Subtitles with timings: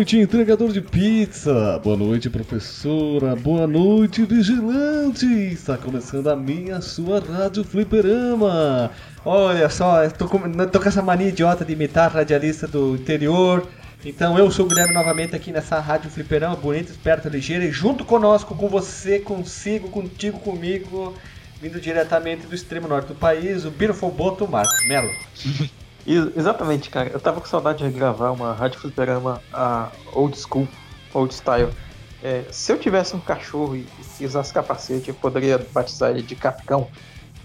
[0.00, 1.78] Noite, entregador de pizza.
[1.84, 3.36] Boa noite, professora.
[3.36, 5.26] Boa noite, vigilante.
[5.26, 8.90] Está começando a minha, sua Rádio Fliperama.
[9.22, 13.68] Olha só, tô com, com essa mania idiota de imitar radialista do interior.
[14.02, 18.02] Então eu sou o Guilherme novamente aqui nessa Rádio Fliperama, bonita, esperta, ligeira, e junto
[18.02, 21.14] conosco, com você, consigo, contigo, comigo,
[21.60, 25.10] vindo diretamente do extremo norte do país, o Beautiful Boto Marcos Melo.
[26.06, 27.10] Exatamente, cara.
[27.12, 30.66] Eu tava com saudade de gravar uma rádio fliperama a old school,
[31.12, 31.70] old style.
[32.22, 33.86] É, se eu tivesse um cachorro e,
[34.18, 36.88] e usasse capacete, eu poderia batizar ele de Capicão.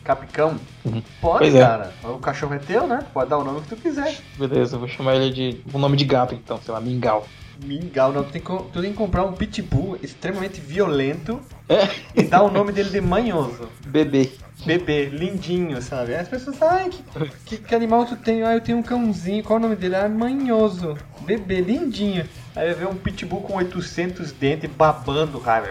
[0.03, 0.55] Capicão?
[0.85, 1.01] Uhum.
[1.19, 1.59] Pode, pois é.
[1.59, 1.93] cara.
[2.03, 2.07] É.
[2.07, 3.05] O cachorro é teu, né?
[3.13, 4.17] Pode dar o nome que tu quiser.
[4.37, 5.61] Beleza, eu vou chamar ele de.
[5.73, 7.25] um nome de gato então, sei lá, Mingau.
[7.63, 11.39] Mingau, não, tu tem, que, tu tem que comprar um pitbull extremamente violento
[11.69, 11.89] é.
[12.15, 13.69] e dar o nome dele de manhoso.
[13.85, 14.31] Bebê
[14.63, 16.15] bebê, lindinho, sabe?
[16.15, 17.03] As pessoas falam, ai, que,
[17.45, 18.43] que, que, animal tu tem?
[18.43, 19.95] Ah, eu tenho um cãozinho, qual o nome dele?
[19.95, 22.27] Ah, manhoso, bebê, lindinho.
[22.55, 25.65] Aí vê um pitbull com 800 dentes babando, cara.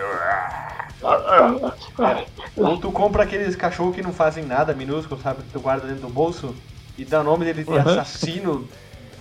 [2.56, 5.42] Ou tu compra aqueles cachorros que não fazem nada, minúsculos, sabe?
[5.42, 6.54] Que tu guarda dentro do bolso
[6.96, 8.68] e dá o nome dele de assassino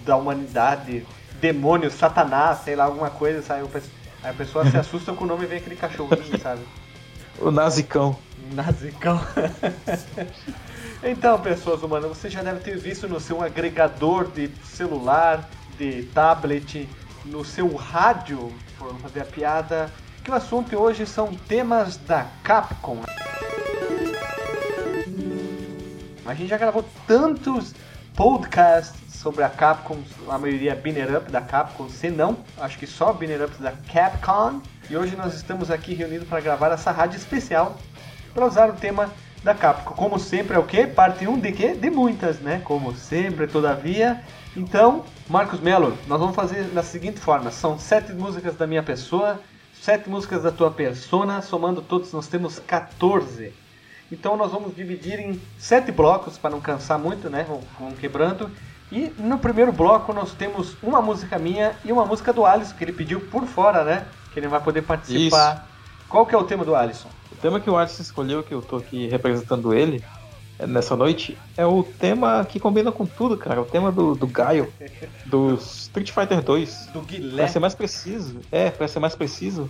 [0.06, 1.06] da humanidade,
[1.44, 3.68] demônio, satanás, sei lá, alguma coisa, sabe?
[4.24, 6.62] Aí a pessoa se assusta com o nome e vem aquele cachorrinho, sabe?
[7.38, 8.18] O nazicão.
[8.54, 9.20] Nazicão.
[11.04, 16.88] então, pessoas humanas, você já deve ter visto no seu agregador de celular, de tablet,
[17.26, 19.92] no seu rádio, por fazer a piada,
[20.24, 23.02] que o assunto hoje são temas da Capcom.
[26.26, 27.76] A gente já gravou tantos
[28.16, 29.98] podcasts sobre a Capcom,
[30.28, 34.62] a maioria Binner Up da Capcom, se não, acho que só Binner Ups da Capcom.
[34.90, 37.78] E hoje nós estamos aqui reunidos para gravar essa rádio especial
[38.34, 39.10] para usar o tema
[39.42, 39.94] da Capcom.
[39.96, 40.86] Como sempre é o que?
[40.86, 41.74] Parte 1 de quê?
[41.74, 42.62] De muitas, né?
[42.66, 44.22] Como sempre, todavia.
[44.58, 49.40] Então, Marcos Melo, nós vamos fazer da seguinte forma: são sete músicas da minha pessoa,
[49.82, 53.54] sete músicas da tua persona, somando todos nós temos 14.
[54.12, 57.48] Então nós vamos dividir em sete blocos para não cansar muito, né?
[57.80, 58.52] Vamos quebrando.
[58.94, 62.84] E no primeiro bloco nós temos uma música minha e uma música do Alisson, que
[62.84, 64.06] ele pediu por fora, né?
[64.32, 65.56] Que ele vai poder participar.
[65.56, 65.74] Isso.
[66.08, 67.10] Qual que é o tema do Alisson?
[67.44, 70.02] tema que o Alisson escolheu, que eu tô aqui representando ele
[70.58, 73.62] é, nessa noite, é o tema que combina com tudo, cara.
[73.62, 74.72] O tema do, do Gaio,
[75.26, 76.90] do Street Fighter 2.
[76.94, 77.36] Do Guilherme.
[77.36, 79.70] Pra ser mais preciso, é, pra ser mais preciso,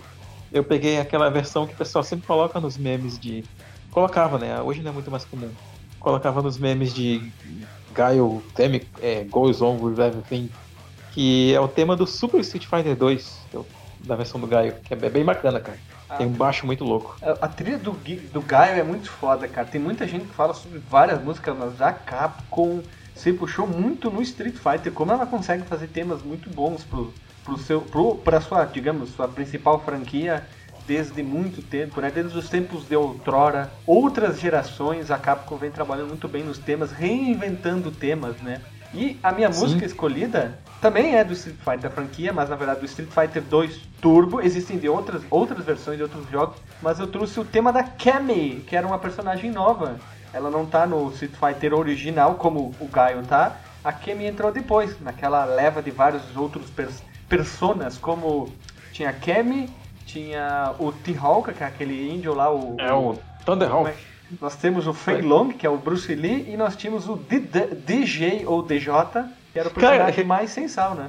[0.52, 3.44] eu peguei aquela versão que o pessoal sempre coloca nos memes de.
[3.90, 4.60] Colocava, né?
[4.60, 5.50] Hoje não é muito mais comum.
[5.98, 7.32] Colocava nos memes de
[7.94, 10.50] Gaio Theme é, Goes On with Everything,
[11.12, 13.58] que é o tema do Super Street Fighter 2, é
[14.00, 15.78] da versão do Gaio, que é bem bacana, cara.
[16.18, 17.16] Tem um baixo muito louco.
[17.22, 17.92] A, a trilha do,
[18.32, 19.66] do Gaio é muito foda, cara.
[19.66, 22.82] Tem muita gente que fala sobre várias músicas, mas a Capcom
[23.14, 24.92] se puxou muito no Street Fighter.
[24.92, 27.12] Como ela consegue fazer temas muito bons pro,
[27.42, 30.44] pro seu, pro, pra sua, digamos, sua principal franquia
[30.86, 32.10] desde muito tempo, né?
[32.10, 33.70] Desde os tempos de outrora.
[33.86, 38.60] Outras gerações, a Capcom vem trabalhando muito bem nos temas, reinventando temas, né?
[38.92, 39.60] E a minha Sim.
[39.60, 43.80] música escolhida também é do Street Fighter franquia, mas na verdade do Street Fighter 2
[44.00, 44.40] Turbo.
[44.40, 48.62] Existem de outras, outras versões de outros jogos, mas eu trouxe o tema da Cammy,
[48.66, 49.98] que era uma personagem nova.
[50.32, 53.56] Ela não tá no Street Fighter original como o Gaio tá.
[53.82, 58.52] A Cammy entrou depois, naquela leva de vários outros pers personas, como
[58.92, 59.68] tinha a Cammy,
[60.06, 62.76] tinha o T-Hawk, que é aquele índio lá, o.
[62.78, 63.90] É o Thunderhawk.
[63.90, 63.94] É?
[64.40, 68.44] Nós temos o Fei Long, que é o Bruce Lee, e nós tínhamos o DJ
[68.46, 68.92] ou DJ,
[69.52, 71.08] que era o personagem Cara, mais sensal, né?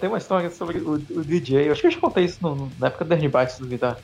[0.00, 2.70] Tem uma história sobre o, o DJ, eu acho que eu já contei isso no,
[2.78, 3.96] na época da Ernie se duvidar.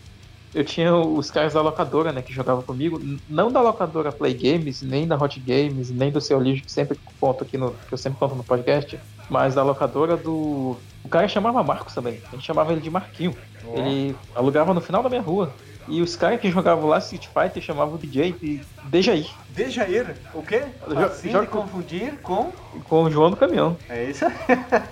[0.55, 4.83] Eu tinha os caras da locadora, né, que jogavam comigo, não da locadora Play Games,
[4.83, 7.99] nem da Hot Games, nem do seu lixo, que sempre conto aqui no, que eu
[7.99, 9.01] sempre conto no podcast,
[9.31, 10.77] mas da locadora do.
[11.03, 13.35] O cara chamava Marcos também, a gente chamava ele de Marquinho.
[13.75, 15.53] Ele alugava no final da minha rua.
[15.89, 19.29] E os caras que jogavam lá Street Fighter chamavam o DJ de Dejair.
[19.51, 20.15] Dejair?
[20.33, 20.63] O quê?
[21.05, 22.53] Assim de confundir com...
[22.85, 23.77] Com o João do Caminhão.
[23.89, 24.25] É isso?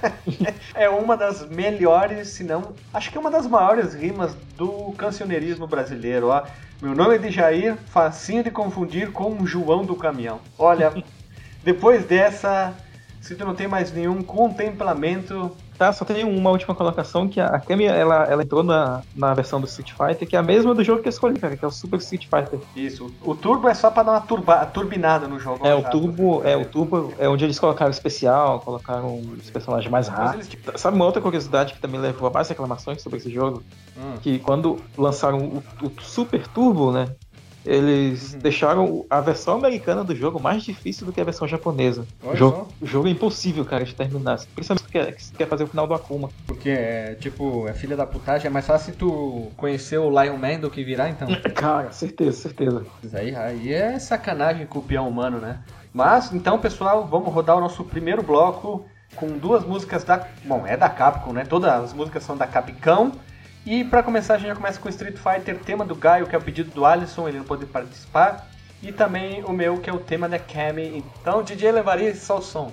[0.74, 2.72] é uma das melhores, se não...
[2.92, 6.42] Acho que é uma das maiores rimas do cancioneirismo brasileiro, ó.
[6.82, 10.40] Meu nome é Dejair, facinho de confundir com o João do Caminhão.
[10.58, 10.92] Olha,
[11.62, 12.74] depois dessa,
[13.20, 17.58] se tu não tem mais nenhum contemplamento Tá, só tem uma última colocação que a
[17.58, 20.84] Kami ela, ela entrou na, na versão do Street Fighter, que é a mesma do
[20.84, 22.60] jogo que eu escolhi, cara, que é o Super Street Fighter.
[22.76, 23.10] Isso.
[23.22, 25.66] O turbo é só pra dar uma turba, turbinada no jogo.
[25.66, 30.06] É, o turbo, é, o turbo é onde eles colocaram especial, colocaram os personagens mais
[30.06, 30.46] raros.
[30.52, 30.58] Eles...
[30.78, 33.62] Sabe uma outra curiosidade que também levou a várias reclamações sobre esse jogo?
[33.96, 34.18] Hum.
[34.20, 37.08] Que quando lançaram o, o Super Turbo, né?
[37.64, 38.38] Eles uhum.
[38.38, 42.06] deixaram a versão americana do jogo mais difícil do que a versão japonesa.
[42.22, 44.40] O jogo, o jogo, é impossível, cara, de terminar.
[44.54, 46.30] Principalmente se quer, se quer fazer o final do Akuma.
[46.46, 50.58] Porque, é, tipo, é filha da putagem, é mais fácil tu conhecer o Lion Man
[50.60, 51.28] do que virar, então.
[51.54, 52.86] Cara, certeza, certeza.
[53.12, 55.60] Aí, aí é sacanagem com o peão humano, né?
[55.92, 58.86] Mas, então, pessoal, vamos rodar o nosso primeiro bloco
[59.16, 60.26] com duas músicas da.
[60.44, 61.44] Bom, é da Capcom, né?
[61.44, 63.12] Todas as músicas são da Capcom.
[63.64, 66.38] E para começar, a gente já começa com Street Fighter, tema do Gaio, que é
[66.38, 68.48] o pedido do Alisson, ele não pode participar.
[68.82, 71.04] E também o meu, que é o tema da Cami.
[71.20, 72.72] Então, DJ levaria só o som.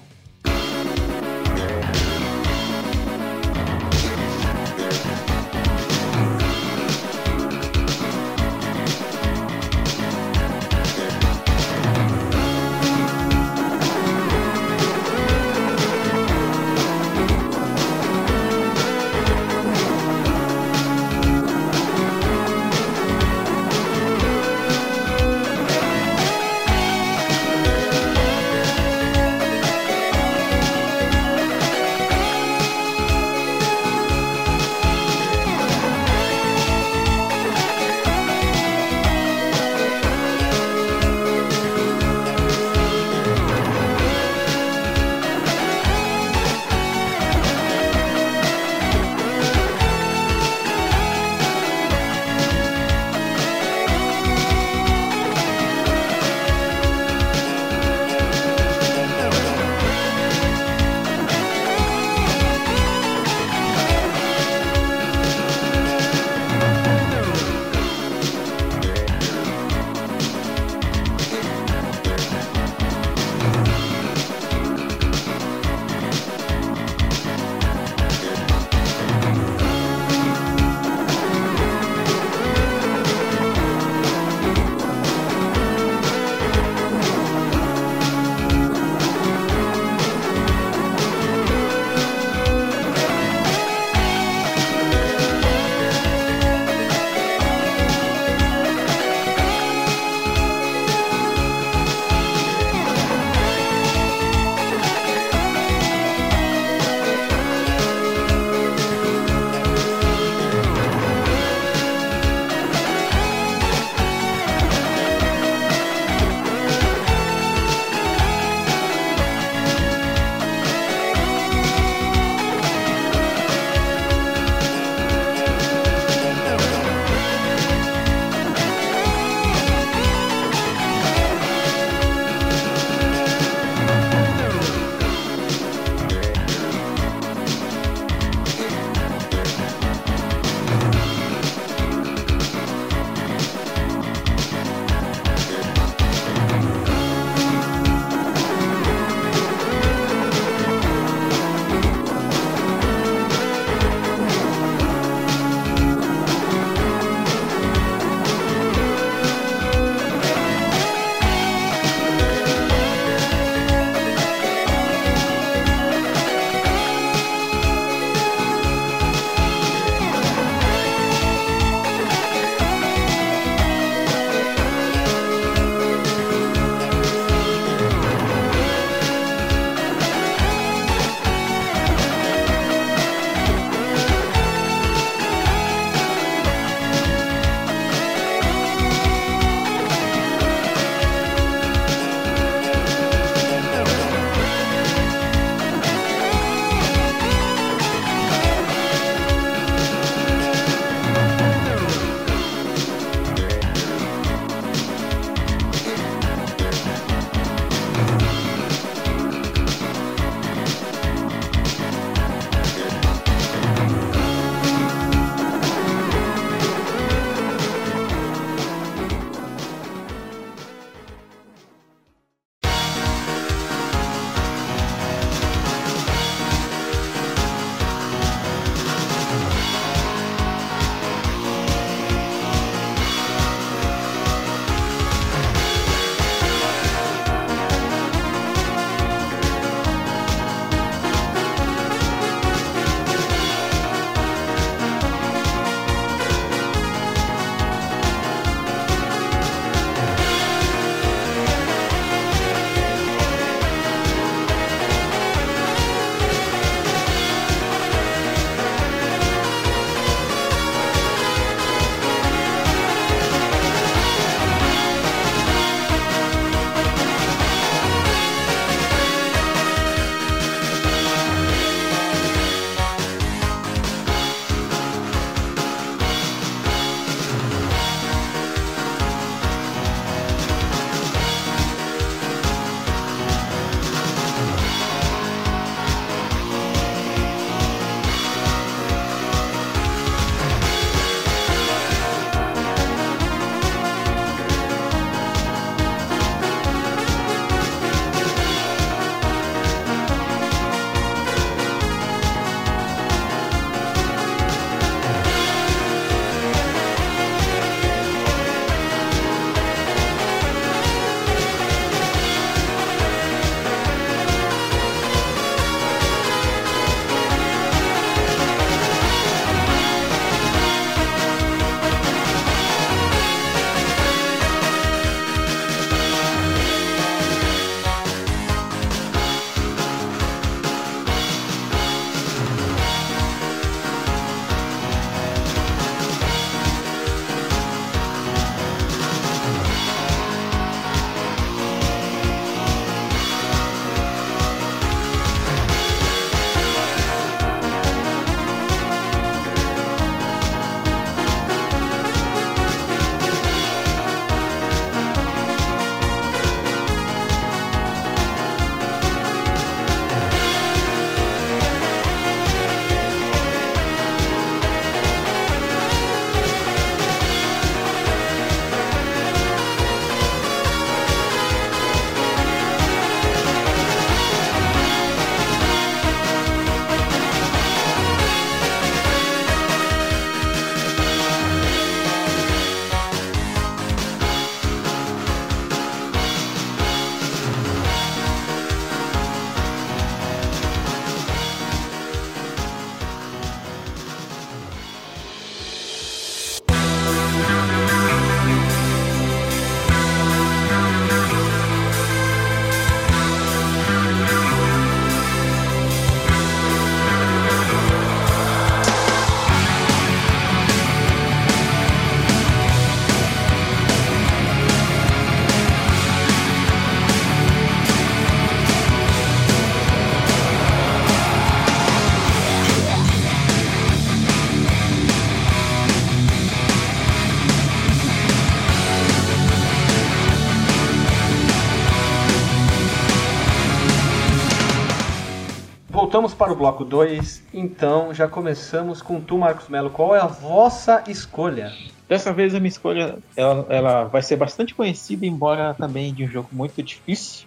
[436.18, 437.44] Voltamos para o bloco 2.
[437.54, 439.92] Então, já começamos com tu, Marcos Melo.
[439.92, 441.72] Qual é a vossa escolha?
[442.10, 446.28] Dessa vez a minha escolha ela, ela vai ser bastante conhecida, embora também de um
[446.28, 447.46] jogo muito difícil.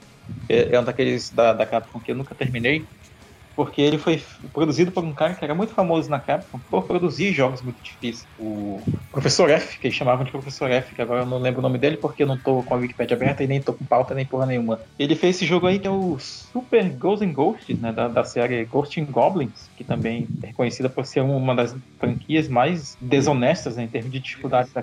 [0.48, 2.84] É, é um daqueles da, da Capcom que eu nunca terminei,
[3.54, 7.32] porque ele foi produzido por um cara que era muito famoso na Capcom por produzir
[7.32, 8.26] jogos muito difíceis.
[8.38, 8.80] O
[9.10, 11.78] Professor F, que eles chamavam de Professor F, que agora eu não lembro o nome
[11.78, 14.24] dele porque eu não tô com a Wikipedia aberta e nem tô com pauta nem
[14.24, 14.80] porra nenhuma.
[14.98, 18.24] Ele fez esse jogo aí que é o Super Ghosts and Ghosts, né, da, da
[18.24, 23.76] série Ghost and Goblins, que também é reconhecida por ser uma das franquias mais desonestas
[23.76, 24.82] né, em termos de dificuldade da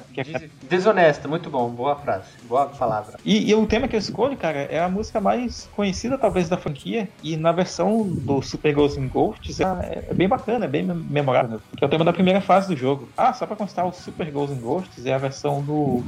[0.69, 3.17] Desonesta, muito bom, boa frase, boa palavra.
[3.24, 6.57] E, e, o tema que eu escolho, cara, é a música mais conhecida talvez da
[6.57, 10.83] franquia e na versão do Super Ghosts and Ghosts é, é bem bacana, é bem
[10.83, 13.07] memorável, que é o tema da primeira fase do jogo.
[13.15, 16.03] Ah, só pra constar, o Super Ghosts é a versão do,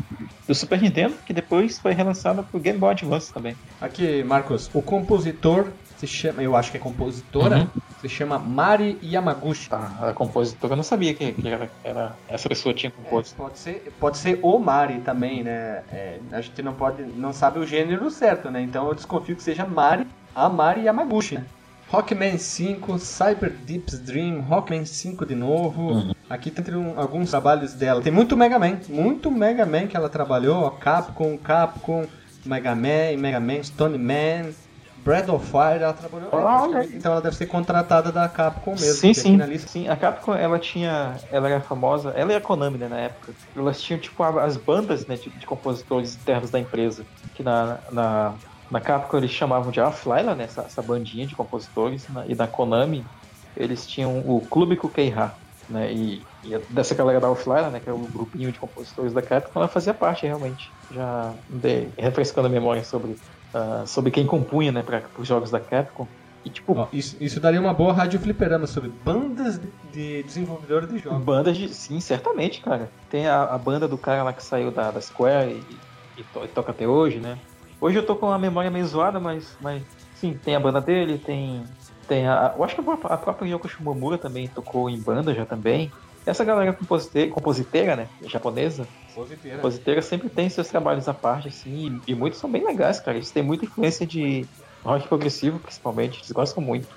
[0.48, 3.56] do Super Nintendo, que depois foi relançada pro Game Boy Advance também.
[3.80, 7.68] Aqui, Marcos, o compositor se chama, eu acho que é compositora, uhum.
[8.02, 9.68] se chama Mari Yamaguchi.
[9.70, 13.36] Ah, a compositora eu não sabia que, que era, era, essa pessoa tinha composto.
[13.36, 15.84] É, pode, ser, pode ser o Mari também, né?
[15.92, 18.62] É, a gente não pode, não sabe o gênero certo, né?
[18.62, 21.46] Então eu desconfio que seja Mari, a Mari Yamaguchi, né?
[21.92, 25.94] Rockman 5, Cyber Deep's Dream, Rockman 5 de novo.
[25.94, 26.14] Uhum.
[26.30, 28.02] Aqui tem um, alguns trabalhos dela.
[28.02, 32.06] Tem muito Mega Man, muito Mega Man que ela trabalhou, ó, Capcom, Capcom,
[32.46, 34.52] Mega Man, Mega Man, Stone Man,
[35.04, 36.30] Breath of Fire, ela trabalhou.
[36.32, 38.94] Ah, então ela deve ser contratada da Capcom mesmo.
[38.94, 39.58] Sim, sim.
[39.58, 41.16] Sim, a Capcom ela tinha.
[41.32, 43.34] Ela era famosa, ela e a Konami, né, na época.
[43.56, 47.04] Elas tinham, tipo, as bandas né, de, de compositores internos da empresa.
[47.34, 48.34] Que na, na,
[48.72, 50.46] na Capcom eles chamavam de Aflyla, né?
[50.46, 52.08] Essa, essa bandinha de compositores.
[52.10, 53.06] Na, e na Konami
[53.56, 55.34] eles tinham o Clube Kukeiha.
[55.70, 59.22] Né, e, e dessa galera da Offline, né, que é o grupinho de compositores da
[59.22, 60.72] Capcom, ela fazia parte realmente.
[60.92, 63.16] Já andei refrescando a memória sobre
[63.54, 66.08] uh, sobre quem compunha, né, para os jogos da Capcom.
[66.44, 69.60] E, tipo, Ó, isso, isso daria uma boa rádio fliperama sobre bandas
[69.92, 71.22] de, desenvolvedores de jogos.
[71.24, 71.68] Bandas de.
[71.68, 72.90] Sim, certamente, cara.
[73.10, 76.46] Tem a, a banda do cara lá que saiu da, da Square e, e, to,
[76.46, 77.38] e, toca até hoje, né?
[77.82, 79.82] Hoje eu tô com a memória meio zoada, mas, mas
[80.16, 81.64] sim, tem a banda dele, tem.
[82.08, 82.54] Tem a.
[82.58, 85.92] Eu acho que a própria Yoko Shimomura também tocou em banda já também.
[86.26, 88.08] Essa galera compositeira, compositeira né?
[88.26, 88.88] Japonesa.
[89.14, 89.58] Compositeira.
[89.58, 93.18] Compositeira sempre tem seus trabalhos à parte, assim, e, e muitos são bem legais, cara.
[93.18, 94.46] Eles têm muita influência de
[94.84, 96.20] rock progressivo, principalmente.
[96.20, 96.88] Eles gostam muito.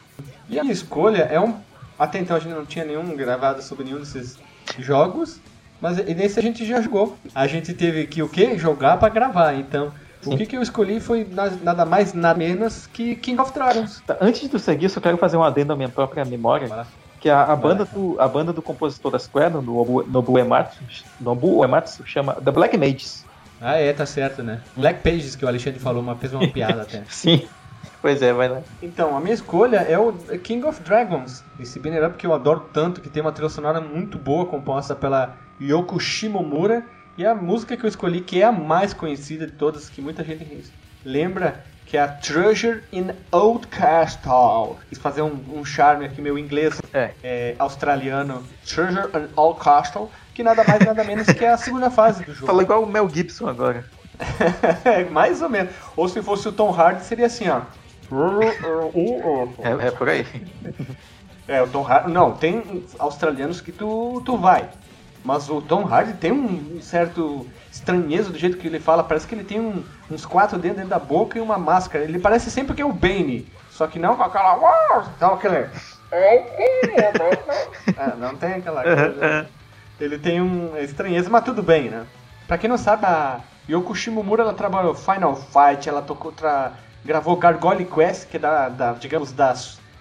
[0.48, 1.54] E a minha escolha é um.
[1.98, 4.38] Até então a gente não tinha nenhum gravado sobre nenhum desses
[4.78, 5.40] jogos,
[5.80, 7.16] mas nesse a gente já jogou.
[7.34, 8.58] A gente teve que o quê?
[8.58, 9.92] Jogar para gravar, então.
[10.24, 11.26] O que, que eu escolhi foi
[11.62, 14.00] nada mais, nada menos que King of Dragons.
[14.06, 16.86] Tá, antes de seguir, só quero fazer um adendo à minha própria memória
[17.22, 20.80] que a, a, banda do, a banda do compositor da Square, do Nobu Uematsu,
[21.20, 23.24] Nobu Uematsu, chama The Black Mages.
[23.60, 24.60] Ah, é, tá certo, né?
[24.76, 27.04] Black Pages, que o Alexandre falou, uma, fez uma piada até.
[27.08, 27.46] Sim.
[28.00, 28.60] Pois é, vai lá.
[28.82, 30.12] Então, a minha escolha é o
[30.42, 33.80] King of Dragons, esse banner up que eu adoro tanto, que tem uma trilha sonora
[33.80, 36.84] muito boa, composta pela Yoko Shimomura,
[37.16, 40.24] e a música que eu escolhi, que é a mais conhecida de todas, que muita
[40.24, 40.72] gente
[41.04, 44.78] lembra, que é a Treasure in Old Castle.
[44.88, 47.10] Quis fazer um, um charme aqui, meu inglês é.
[47.22, 48.42] É, australiano.
[48.66, 52.32] Treasure in Old Castle, que nada mais nada menos que é a segunda fase do
[52.32, 52.46] jogo.
[52.46, 53.84] Fala igual o Mel Gibson agora.
[55.12, 55.72] mais ou menos.
[55.96, 57.60] Ou se fosse o Tom Hardy, seria assim, ó.
[59.58, 60.26] é, é por aí.
[61.48, 62.10] É, o Tom Hardy.
[62.10, 64.68] Não, tem australianos que tu, tu vai.
[65.24, 69.04] Mas o Tom Hardy tem um certo estranheza do jeito que ele fala.
[69.04, 72.04] Parece que ele tem um, uns quatro dedos dentro da boca e uma máscara.
[72.04, 73.46] Ele parece sempre que é o Bane.
[73.70, 75.04] Só que não com aquela.
[75.20, 75.68] Não, aquele.
[77.96, 79.48] é, não tem aquela coisa.
[80.00, 82.04] Ele tem um estranheza, mas tudo bem, né?
[82.46, 86.72] Pra quem não sabe, a Yoko Shimomura ela trabalhou Final Fight, ela tocou, tra...
[87.04, 89.54] gravou Gargoyle Quest, que é da, da digamos, da,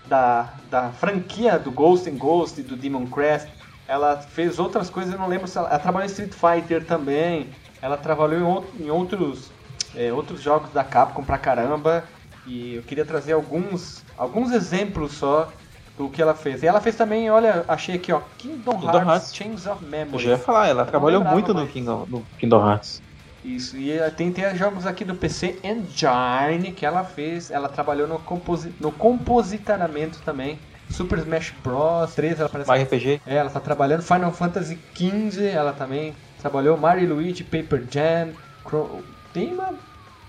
[0.07, 3.47] da, da franquia do Ghost and Ghost e do Demon Crest.
[3.91, 7.53] Ela fez outras coisas, eu não lembro se ela, ela trabalhou em Street Fighter também.
[7.81, 9.51] Ela trabalhou em, outro, em outros,
[9.93, 12.01] é, outros jogos da Capcom pra caramba.
[12.45, 15.51] E eu queria trazer alguns, alguns exemplos só
[15.97, 16.63] do que ela fez.
[16.63, 19.35] E ela fez também, olha, achei aqui, ó, Kingdom Hearts, Hearts.
[19.35, 20.13] Chains of Memory.
[20.13, 23.01] Eu já ia falar, ela eu trabalhou muito no Kingdom, no Kingdom Hearts.
[23.43, 28.07] Isso, e eh, tem, tem jogos aqui do PC Engine que ela fez, ela trabalhou
[28.07, 30.61] no, composi no compositaramento também.
[30.91, 32.67] Super Smash Bros 3, ela parece.
[32.67, 33.21] Mario RPG?
[33.25, 34.01] É, ela tá trabalhando.
[34.01, 36.77] Final Fantasy XV, ela também trabalhou.
[36.77, 38.29] Mario Luigi, Paper Jam.
[39.33, 39.73] Tem uma,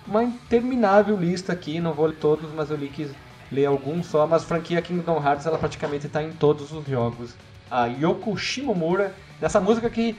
[0.06, 3.10] uma interminável lista aqui, não vou ler todos, mas eu li que
[3.50, 4.26] ler alguns só.
[4.26, 7.34] Mas a franquia Kingdom Hearts, ela praticamente tá em todos os jogos.
[7.70, 10.16] A Yoko Shimomura, nessa música que,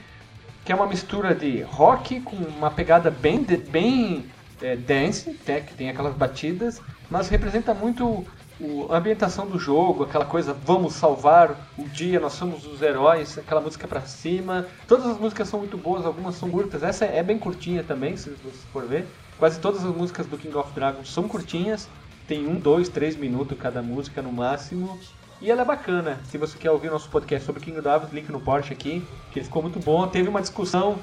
[0.64, 4.26] que é uma mistura de rock com uma pegada bem, bem
[4.60, 6.80] é, dance, né, que tem aquelas batidas,
[7.10, 8.24] mas representa muito
[8.60, 13.36] o, a ambientação do jogo, aquela coisa, vamos salvar o dia, nós somos os heróis,
[13.36, 14.66] aquela música pra cima.
[14.86, 16.82] Todas as músicas são muito boas, algumas são curtas.
[16.82, 19.06] Essa é bem curtinha também, se você for ver.
[19.38, 21.88] Quase todas as músicas do King of Dragons são curtinhas,
[22.28, 24.98] tem um, dois, três minutos cada música no máximo.
[25.40, 26.20] E ela é bacana.
[26.24, 29.40] Se você quer ouvir nosso podcast sobre King of Dragons, link no Porsche aqui, que
[29.40, 30.06] ele ficou muito bom.
[30.06, 30.96] Teve uma discussão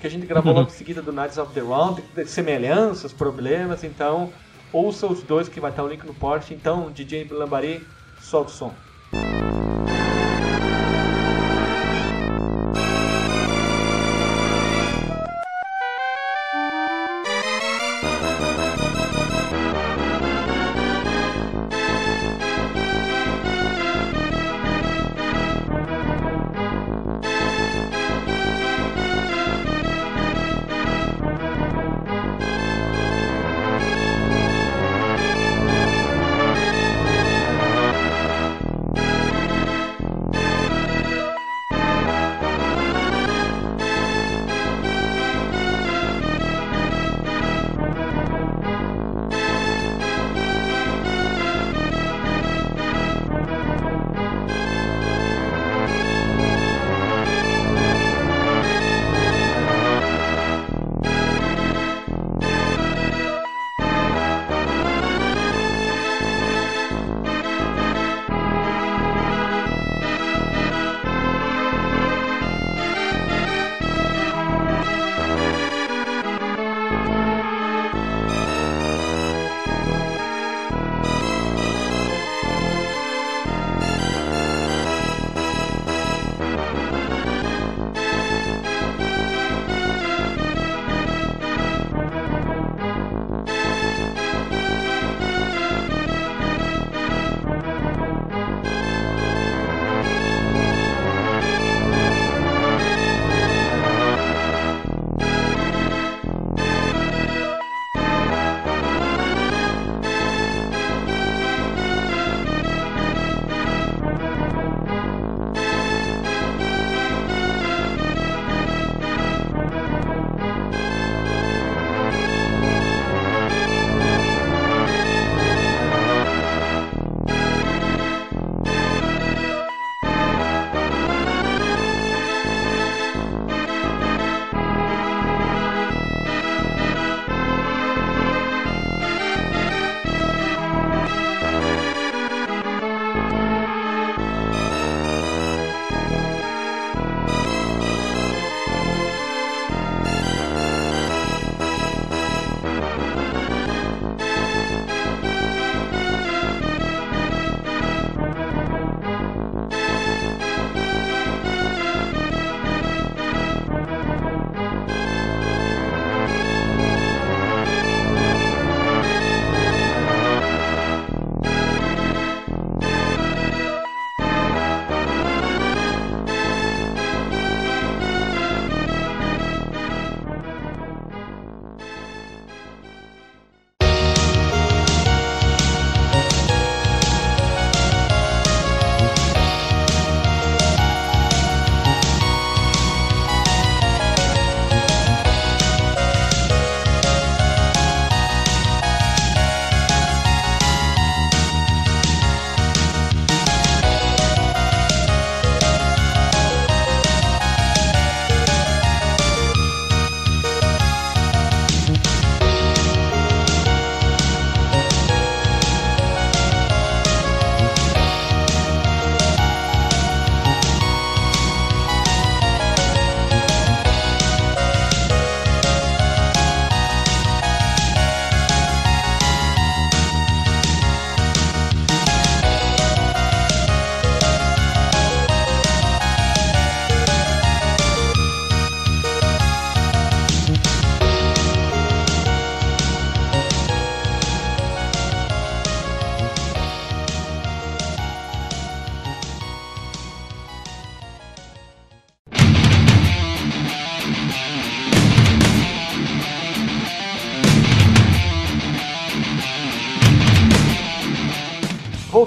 [0.00, 4.32] que a gente gravou logo em seguida do Knights of the Round, semelhanças, problemas, então
[4.72, 6.54] ouça os dois que vai estar o link no Porsche.
[6.54, 7.86] Então, DJ Lambari,
[8.20, 8.74] solta o som.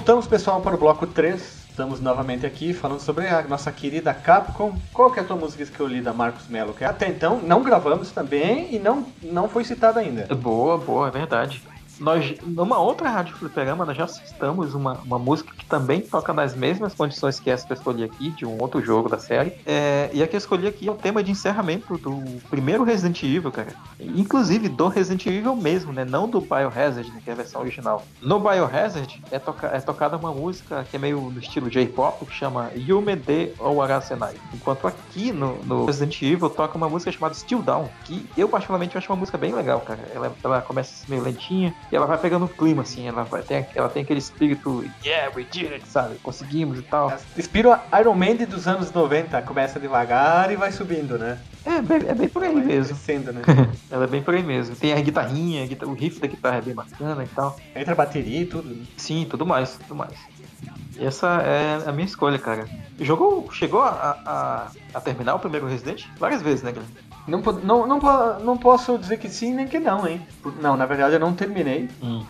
[0.06, 1.66] Voltamos, pessoal, para o bloco 3.
[1.68, 4.72] Estamos novamente aqui falando sobre a nossa querida Capcom.
[4.92, 6.72] Qual que é a tua música escolhida, Marcos Melo?
[6.72, 10.32] Que até então não gravamos também e não, não foi citada ainda.
[10.32, 11.60] Boa, boa, é verdade.
[11.98, 16.54] Nós, numa outra rádio fliperama, nós já citamos uma, uma música que também toca nas
[16.54, 19.52] mesmas condições que essa que eu escolhi aqui, de um outro jogo da série.
[19.64, 23.22] É, e a que eu escolhi aqui é o tema de encerramento do primeiro Resident
[23.22, 23.74] Evil, cara.
[23.98, 26.04] Inclusive do Resident Evil mesmo, né?
[26.04, 28.04] Não do Biohazard, né, que é a versão original.
[28.20, 32.32] No Biohazard é, toca, é tocada uma música que é meio no estilo J-pop, que
[32.32, 34.34] chama Yume de Owarasenai.
[34.54, 38.96] Enquanto aqui no, no, Resident Evil toca uma música chamada Still Down, que eu particularmente
[38.96, 40.00] acho uma música bem legal, cara.
[40.14, 43.06] Ela, ela começa meio lentinha e ela vai pegando o clima, assim.
[43.06, 46.16] Ela, vai, tem, ela tem aquele espírito, yeah, we did it, sabe?
[46.16, 47.12] Conseguimos e tal.
[47.36, 51.38] Espírito Iron Man dos anos 90, começa devagar e vai subindo, né?
[51.64, 52.94] É, bem, é bem por aí mesmo.
[52.94, 53.42] Crescendo, né?
[53.90, 54.76] ela é bem por aí mesmo.
[54.76, 57.56] Tem a guitarrinha, o riff da guitarra é bem bacana e tal.
[57.74, 58.68] Entra a bateria e tudo.
[58.68, 58.84] Né?
[58.96, 60.14] Sim, tudo mais, tudo mais.
[60.98, 62.66] Essa é a minha escolha, cara.
[63.00, 63.90] Jogou, chegou a,
[64.24, 67.05] a, a terminar o primeiro Resident várias vezes, né, Guilherme?
[67.26, 70.20] Não, não, não, não posso dizer que sim nem que não, hein?
[70.60, 71.88] Não, na verdade eu não terminei.
[72.02, 72.24] Hum.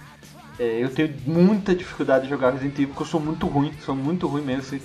[0.58, 3.94] É, eu tenho muita dificuldade de jogar Resident Evil, porque eu sou muito ruim, sou
[3.94, 4.78] muito ruim mesmo.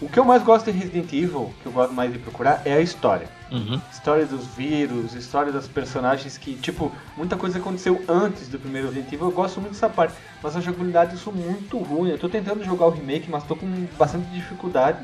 [0.00, 2.74] O que eu mais gosto de Resident Evil, que eu gosto mais de procurar, é
[2.74, 3.26] a história.
[3.50, 3.80] Uhum.
[3.90, 9.12] História dos vírus, história das personagens que, tipo, muita coisa aconteceu antes do primeiro Resident
[9.12, 9.28] Evil.
[9.28, 12.10] Eu gosto muito dessa parte, mas a jogabilidade eu sou muito ruim.
[12.10, 13.66] Eu tô tentando jogar o remake, mas tô com
[13.98, 14.98] bastante dificuldade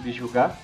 [0.00, 0.58] de jogar.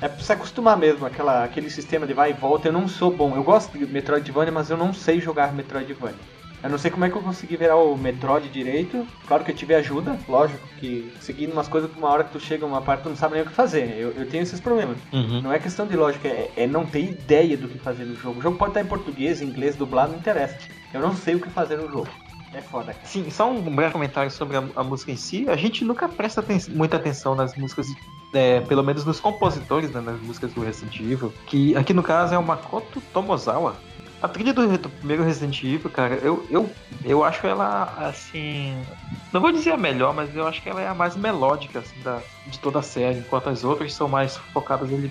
[0.00, 2.68] É pra se acostumar mesmo, aquela, aquele sistema de vai e volta.
[2.68, 3.36] Eu não sou bom.
[3.36, 6.16] Eu gosto de Metroidvania, mas eu não sei jogar Metroidvania.
[6.62, 9.06] Eu não sei como é que eu consegui virar o Metroid direito.
[9.26, 12.66] Claro que eu tive ajuda, lógico, que seguindo umas coisas, uma hora que tu chega
[12.66, 13.96] uma parte tu não sabe nem o que fazer.
[13.96, 14.98] Eu, eu tenho esses problemas.
[15.12, 15.40] Uhum.
[15.40, 18.40] Não é questão de lógica, é, é, não ter ideia do que fazer no jogo.
[18.40, 20.58] O jogo pode estar em português, inglês, dublado, não interessa.
[20.92, 22.08] Eu não sei o que fazer no jogo.
[22.52, 22.94] É foda.
[23.04, 25.48] Sim, só um breve comentário sobre a, a música em si.
[25.48, 27.86] A gente nunca presta muita atenção nas músicas,
[28.32, 32.34] é, pelo menos nos compositores né, nas músicas do Resident Evil, que aqui no caso
[32.34, 33.76] é o Makoto Tomozawa,
[34.22, 36.70] a trilha do, do, primeiro Resident Evil, cara, eu, eu,
[37.04, 38.76] eu acho ela, assim.
[39.32, 41.98] Não vou dizer a melhor, mas eu acho que ela é a mais melódica, assim,
[42.02, 45.10] da, de toda a série, enquanto as outras são mais focadas ali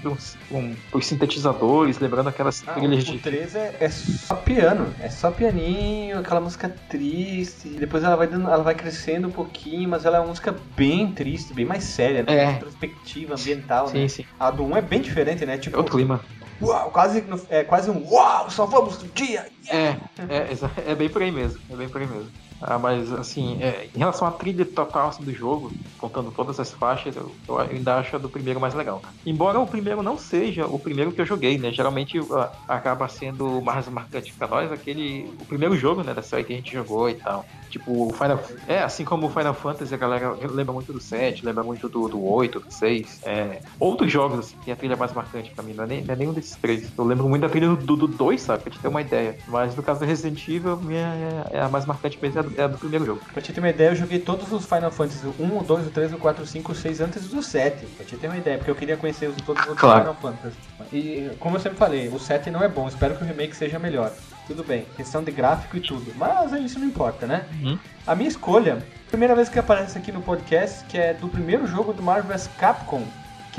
[0.51, 3.15] um, por sintetizadores, lembrando aquelas ah, trilhas de.
[3.15, 7.69] O 3 é, é, só piano, é só pianinho, aquela música triste.
[7.69, 11.11] Depois ela vai, dando, ela vai crescendo um pouquinho, mas ela é uma música bem
[11.13, 12.35] triste, bem mais séria, né?
[12.35, 12.53] É.
[12.55, 14.07] Perspectiva ambiental, sim, né?
[14.07, 14.25] Sim.
[14.39, 15.57] A do 1 é bem diferente, né?
[15.57, 16.21] Tipo, é o clima
[16.61, 19.49] uau, quase, é quase um uau, salvamos o dia!
[19.71, 19.99] Yeah.
[20.29, 22.31] É, é, é bem por aí mesmo, é bem por aí mesmo.
[22.61, 26.71] Ah, mas assim, é, em relação à trilha total assim, do jogo, contando todas as
[26.71, 29.01] faixas, eu, eu, ainda acho a do primeiro mais legal.
[29.25, 31.71] Embora o primeiro não seja o primeiro que eu joguei, né?
[31.71, 32.19] Geralmente
[32.67, 36.55] acaba sendo mais marcante para nós aquele o primeiro jogo, né, da série que a
[36.55, 37.45] gente jogou e tal.
[37.69, 41.45] Tipo, o Final É, assim como o Final Fantasy, a galera lembra muito do 7,
[41.45, 43.21] lembra muito do, do 8, do 6.
[43.25, 46.13] É, outros jogos, assim, tem a trilha mais marcante pra mim, não é, nem, não
[46.13, 46.91] é nenhum desses três.
[46.97, 48.63] Eu lembro muito da trilha do, do 2, sabe?
[48.63, 49.37] Pra te ter uma ideia.
[49.47, 52.48] Mas no caso do Resident Evil, minha, é, é a mais marcante mesmo, é a
[52.57, 53.21] é a do primeiro jogo.
[53.31, 55.89] Pra te ter uma ideia, eu joguei todos os Final Fantasy 1, o 2, o
[55.89, 57.85] 3, o 4, o 5, o 6 antes do 7.
[57.85, 59.99] Pra te ter uma ideia, porque eu queria conhecer os, todos os claro.
[59.99, 60.57] Final Fantasy.
[60.91, 63.77] E como eu sempre falei, o 7 não é bom, espero que o remake seja
[63.79, 64.11] melhor.
[64.47, 67.45] Tudo bem, questão de gráfico e tudo, mas isso não importa, né?
[67.61, 67.77] Uhum.
[68.07, 71.93] A minha escolha, primeira vez que aparece aqui no podcast, que é do primeiro jogo
[71.93, 73.03] do Marvel vs Capcom,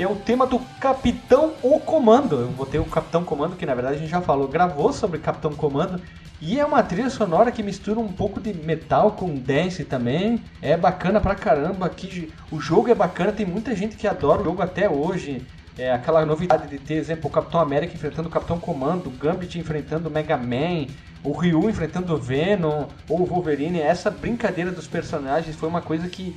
[0.01, 2.35] que é o tema do Capitão O Comando.
[2.35, 5.53] Eu botei o Capitão Comando, que na verdade a gente já falou, gravou sobre Capitão
[5.53, 6.01] Comando.
[6.41, 10.41] E é uma trilha sonora que mistura um pouco de metal com dance também.
[10.59, 11.85] É bacana pra caramba.
[11.85, 15.45] Aqui, o jogo é bacana, tem muita gente que adora o jogo até hoje.
[15.77, 19.59] É aquela novidade de ter, exemplo, o Capitão América enfrentando o Capitão Comando, o Gambit
[19.59, 20.87] enfrentando o Mega Man,
[21.23, 26.07] o Ryu enfrentando o Venom ou o Wolverine, essa brincadeira dos personagens foi uma coisa
[26.07, 26.35] que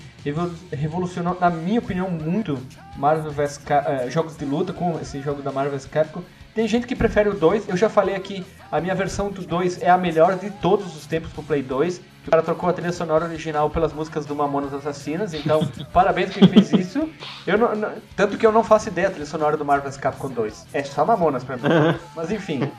[0.70, 2.58] revolucionou, na minha opinião, muito
[2.96, 3.56] Marvel vs.
[3.56, 5.86] Uh, jogos de luta com esse jogo da Marvel vs.
[5.86, 6.22] Capcom.
[6.54, 9.82] Tem gente que prefere o 2, eu já falei aqui, a minha versão do 2
[9.82, 12.00] é a melhor de todos os tempos pro Play 2.
[12.26, 16.46] O cara trocou a trilha sonora original pelas músicas do Mamonas Assassinas, então parabéns quem
[16.46, 17.08] fez isso.
[17.44, 19.98] Eu não, não, tanto que eu não faço ideia da trilha sonora do Marvel vs.
[19.98, 20.66] Capcom 2.
[20.72, 21.62] É só Mamonas pra mim.
[22.14, 22.70] Mas enfim,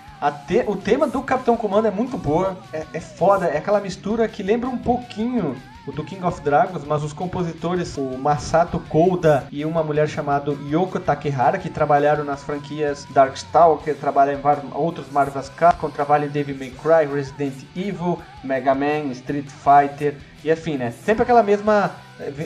[0.48, 4.28] te, o tema do Capitão Comando é muito boa, é, é foda, é aquela mistura
[4.28, 5.56] que lembra um pouquinho
[5.88, 10.52] o do King of Dragons, mas os compositores, o Masato Kouda e uma mulher chamada
[10.52, 14.42] Yoko Takehara, que trabalharam nas franquias Darkstalker, trabalham em
[14.74, 20.52] outros Marvel's Capcom, trabalham em Devil May Cry, Resident Evil, Mega Man, Street Fighter e
[20.52, 20.92] afim, né?
[20.92, 21.92] Sempre aquela mesma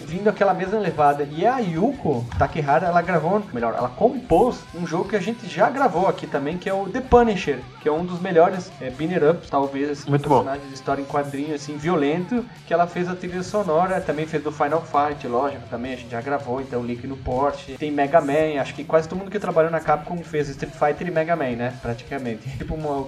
[0.05, 1.27] vindo aquela mesma levada.
[1.32, 5.69] E a Yuko Takehara, ela gravou, melhor, ela compôs um jogo que a gente já
[5.69, 9.23] gravou aqui também, que é o The Punisher, que é um dos melhores é, binner
[9.29, 10.69] ups, talvez, assim, Muito personagens bom.
[10.69, 14.51] de história em quadrinho, assim, violento, que ela fez a trilha sonora, também fez do
[14.51, 17.73] Final Fight, lógico, também a gente já gravou, então Link no Porsche.
[17.73, 21.08] Tem Mega Man, acho que quase todo mundo que trabalhou na Capcom fez Street Fighter
[21.08, 22.49] e Mega Man, né, praticamente.
[22.58, 23.08] tipo uma...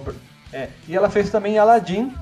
[0.52, 0.68] É.
[0.86, 2.14] E ela fez também Aladdin,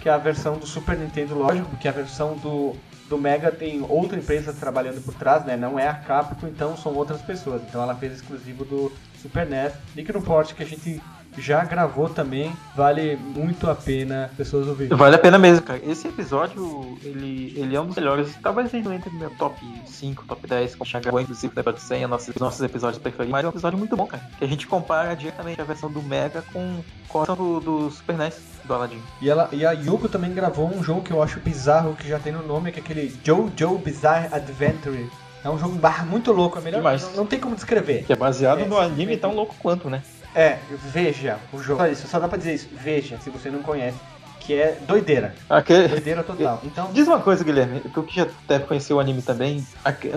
[0.00, 2.76] que é a versão do Super Nintendo, lógico, porque a versão do,
[3.08, 5.56] do Mega tem outra empresa trabalhando por trás, né?
[5.56, 7.62] Não é a Capcom, então são outras pessoas.
[7.62, 9.72] Então ela fez exclusivo do Super NES.
[9.94, 11.00] Link no Port que a gente
[11.38, 14.96] já gravou também, vale muito a pena pessoas ouvirem.
[14.96, 15.80] Vale a pena mesmo, cara.
[15.84, 18.34] Esse episódio, ele, ele é um dos melhores.
[18.42, 21.82] Talvez ele entre no meu top 5, top 10, como já gravou, inclusive, no episódio
[21.82, 23.32] 100, nossos, nossos episódios preferidos.
[23.32, 24.22] Mas é um episódio muito bom, cara.
[24.38, 27.90] Que a gente compara diretamente a versão do Mega com, com a versão do, do
[27.90, 29.00] Super NES do Aladdin.
[29.20, 32.18] E, ela, e a Yuko também gravou um jogo que eu acho bizarro, que já
[32.18, 35.08] tem no nome, que é aquele Jojo Bizarre Adventure.
[35.44, 36.82] É um jogo barra muito louco, é melhor.
[36.82, 38.04] Não, não, tem como descrever.
[38.04, 40.02] Que é baseado é, no anime tão louco quanto, né?
[40.36, 40.58] É,
[40.92, 41.80] veja o jogo.
[41.80, 42.68] Só isso, só dá pra dizer isso.
[42.72, 43.96] Veja, se você não conhece.
[44.38, 45.34] Que é doideira.
[45.50, 45.88] Aquele...
[45.88, 46.60] Doideira total.
[46.62, 46.92] Então...
[46.92, 47.80] Diz uma coisa, Guilherme.
[47.80, 49.66] Tu que já deve conhecer o anime também.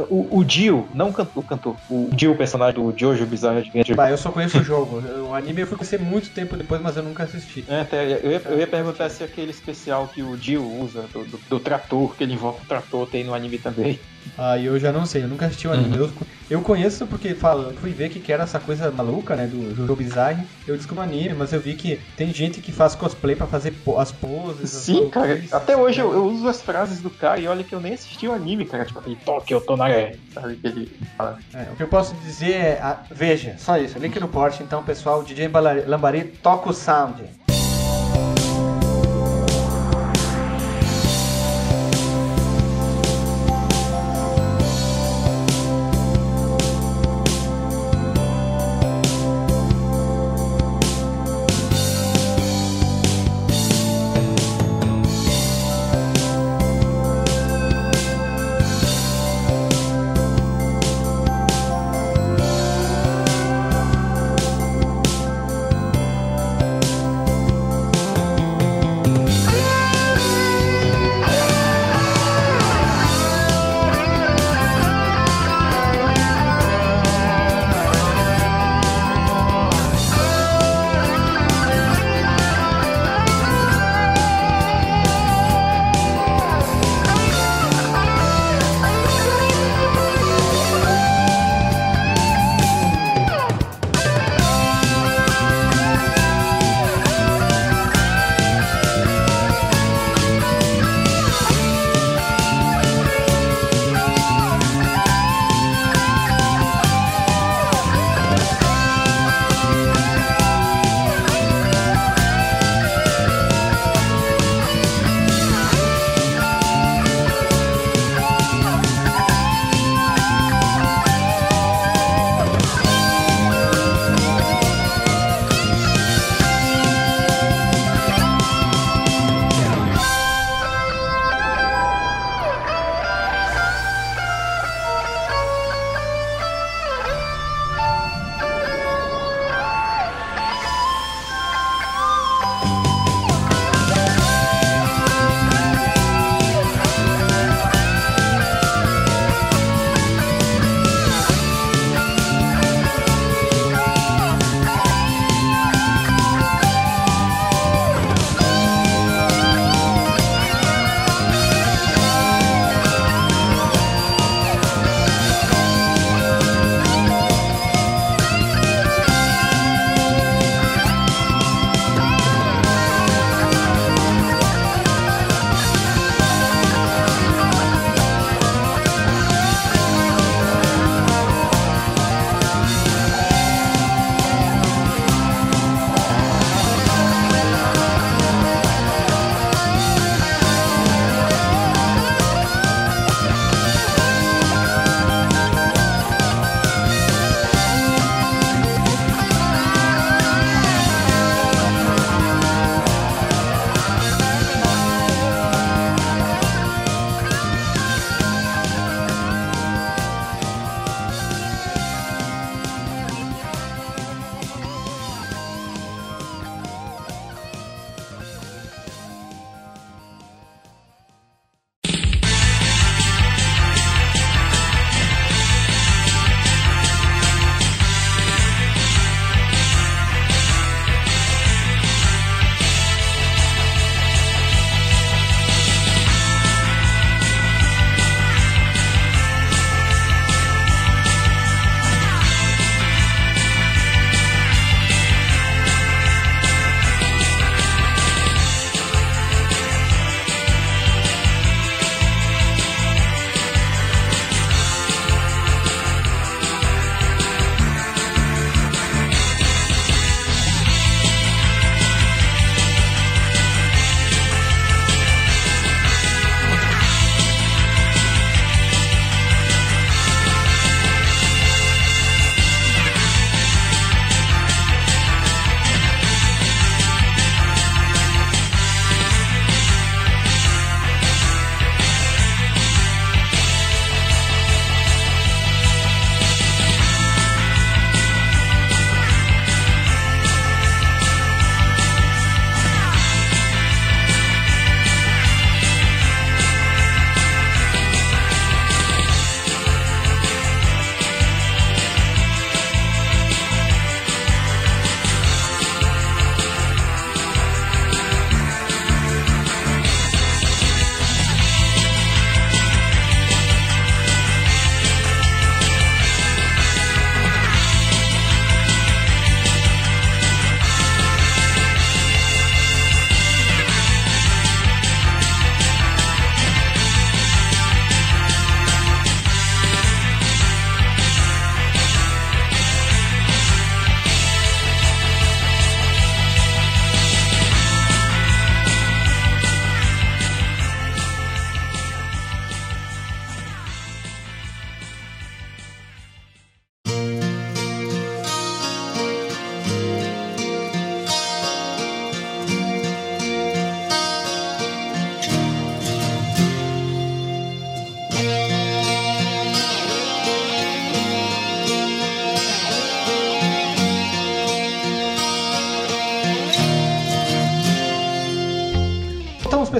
[0.07, 1.75] O, o Dio, não o cantor.
[1.89, 3.95] O Dio, o personagem do Jojo Bizarre Adventure.
[3.95, 5.01] Bah, eu só conheço o jogo.
[5.27, 7.65] O anime eu fui conhecer muito tempo depois, mas eu nunca assisti.
[7.67, 11.25] É, até, eu, ia, eu ia perguntar se aquele especial que o Dio usa, do,
[11.25, 13.99] do, do trator, que ele invoca o trator, tem no anime também.
[14.37, 15.97] Ah, eu já não sei, eu nunca assisti o anime.
[15.97, 16.03] Uhum.
[16.03, 16.11] Eu,
[16.49, 20.43] eu conheço porque falo, fui ver que, era essa coisa maluca, né, do Jojo Bizarre.
[20.67, 23.71] Eu descobri o anime, mas eu vi que tem gente que faz cosplay para fazer
[23.71, 24.69] po as poses.
[24.69, 25.43] Sim, as cara.
[25.51, 28.27] Até hoje eu, eu, uso as frases do cara e olha que eu nem assisti
[28.27, 28.85] o anime, cara.
[28.85, 31.37] Tipo, aquele toque, eu tô na é, sabe que ele fala.
[31.53, 34.83] É, o que eu posso dizer é, a, veja, só isso, link no porte, então,
[34.83, 35.49] pessoal, DJ
[35.85, 37.23] Lambari toca o sound.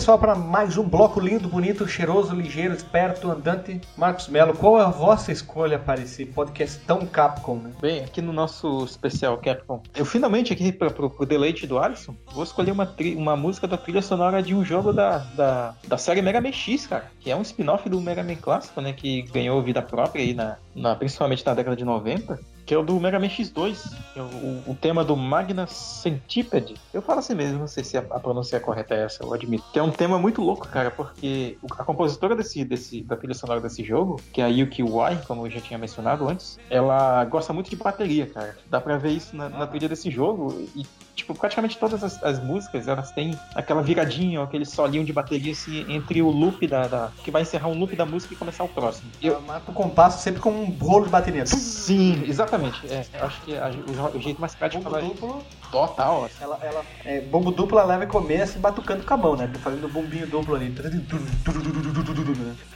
[0.10, 3.80] Pessoal, para mais um bloco lindo, bonito, cheiroso, ligeiro, esperto, andante.
[3.96, 7.72] Marcos Melo, qual é a vossa escolha para esse podcast tão Capcom, né?
[7.80, 12.44] Bem, aqui no nosso especial Capcom, eu finalmente aqui para o deleite do Alisson, vou
[12.44, 16.42] escolher uma, uma música da trilha sonora de um jogo da, da, da série Mega
[16.42, 19.82] Man X, cara, que é um spin-off do Mega Man clássico, né, que ganhou vida
[19.82, 22.40] própria aí na, na principalmente na década de 90
[22.70, 26.76] que é o do Mega Man X2, é o, o, tema do Magna Centipede.
[26.94, 29.64] Eu falo assim mesmo, não sei se a, a, pronúncia correta é essa, eu admito.
[29.74, 33.60] Que é um tema muito louco, cara, porque a compositora desse, desse, da trilha sonora
[33.60, 37.52] desse jogo, que é a Yuki Wai, como eu já tinha mencionado antes, ela gosta
[37.52, 38.56] muito de bateria, cara.
[38.70, 40.86] Dá pra ver isso na, na trilha desse jogo e
[41.20, 45.86] tipo, praticamente todas as, as, músicas, elas têm aquela viradinha, aquele solinho de bateria assim,
[45.90, 48.70] entre o loop da, da, que vai encerrar um loop da música e começar o
[48.70, 49.10] próximo.
[49.22, 51.46] Eu Ela mata o compasso sempre com um rolo de bateria.
[51.46, 52.80] Sim, exatamente.
[52.88, 56.26] É, eu acho que a, o, o, jeito mais prático duplo, total.
[56.26, 56.44] Assim.
[56.44, 59.50] Ela, ela é, bombo duplo ela leva e começa e batucando com a mão, né?
[59.62, 60.74] Fazendo bombinho duplo ali.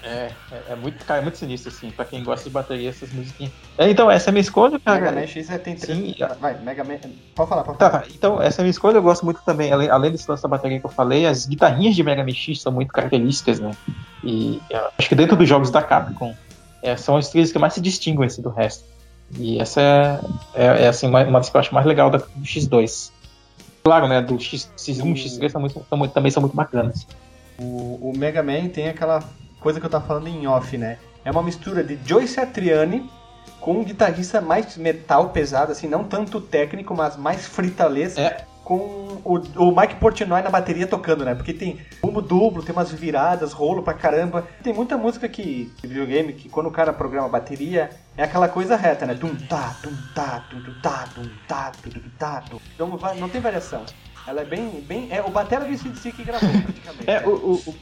[0.03, 3.11] É, é, é, muito, cara, é muito sinistro, assim, pra quem gosta de bateria, essas
[3.11, 3.51] musiquinhas.
[3.77, 4.99] É, então, essa é a minha escolha, cara.
[4.99, 5.97] Mega Man X é, tem três.
[5.97, 6.97] Sim, vai, Mega Man.
[7.35, 8.03] Pode falar, pode tá, falar.
[8.03, 10.43] Tá, então, essa é a minha escolha, eu gosto muito também, além, além desse lance
[10.43, 13.71] da bateria que eu falei, as guitarrinhas de Mega Man X são muito características, né?
[14.23, 14.61] E
[14.97, 16.33] acho que dentro dos jogos da Capcom,
[16.81, 18.92] é, são as trilhas que mais se distinguem assim, do resto.
[19.37, 20.19] E essa é,
[20.53, 23.11] é, é assim, uma, uma das que eu acho mais legal da, do X2.
[23.83, 24.21] Claro, né?
[24.21, 27.07] Do X, X1 e X3 são muito, são muito, também são muito bacanas.
[27.57, 29.23] O, o Mega Man tem aquela
[29.59, 30.97] coisa que eu tava falando em off, né?
[31.25, 33.09] É uma mistura de Joe Satriani
[33.59, 38.19] com um guitarrista mais metal pesado, assim, não tanto técnico, mas mais fritalesco.
[38.19, 41.35] É com o, o Mike Portnoy na bateria tocando, né?
[41.35, 44.47] Porque tem bumbo duplo, tem umas viradas, rolo pra caramba.
[44.63, 49.05] Tem muita música que videogame que quando o cara programa bateria é aquela coisa reta,
[49.05, 49.13] né?
[49.13, 52.59] Tum tá, tum tá, tum tá, tum tá, tum tá, tum.
[52.73, 53.85] Então não tem variação.
[54.25, 54.83] Ela é bem.
[54.87, 57.09] bem é o batera do CDC que gravou, praticamente.
[57.09, 57.75] É, o, o, o,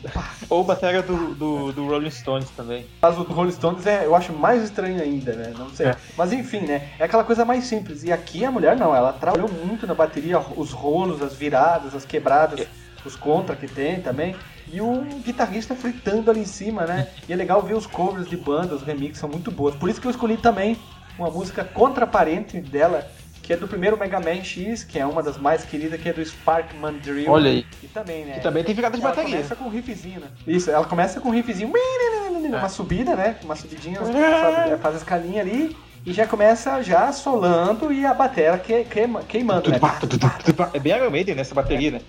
[0.50, 2.86] ou o batera do, do, do, Rolling Stones também.
[3.02, 5.54] Mas o do Rolling Stones é, eu acho mais estranho ainda, né?
[5.58, 5.88] Não sei.
[5.88, 5.96] É.
[6.18, 6.90] Mas enfim, né?
[6.98, 8.04] É aquela coisa mais simples.
[8.04, 12.06] E aqui a mulher não, ela trabalhou muito na bateria, os rolos, as viradas, as
[12.06, 12.62] quebradas.
[12.62, 12.68] É.
[13.04, 14.36] Os contra que tem também.
[14.72, 17.08] E o guitarrista fritando ali em cima, né?
[17.28, 19.76] E é legal ver os covers de banda, os remixes são muito boas.
[19.76, 20.78] Por isso que eu escolhi também
[21.18, 23.08] uma música contraparente dela,
[23.42, 26.14] que é do primeiro Mega Man X, que é uma das mais queridas, que é
[26.14, 27.30] do Sparkman Drill.
[27.30, 27.66] Olha aí.
[27.82, 28.34] E também, né?
[28.36, 29.36] Que também tem ficado de ela bateria.
[29.36, 30.28] começa com um riffzinho, né?
[30.48, 31.72] Isso, ela começa com um riffzinho,
[32.50, 33.38] uma subida, né?
[33.44, 34.00] Uma subidinha,
[34.82, 35.76] faz a escalinha ali
[36.06, 38.86] e já começa já solando e a bateria que,
[39.28, 39.80] queimando, né?
[40.74, 42.02] É bem Iron Maiden nessa bateria, né?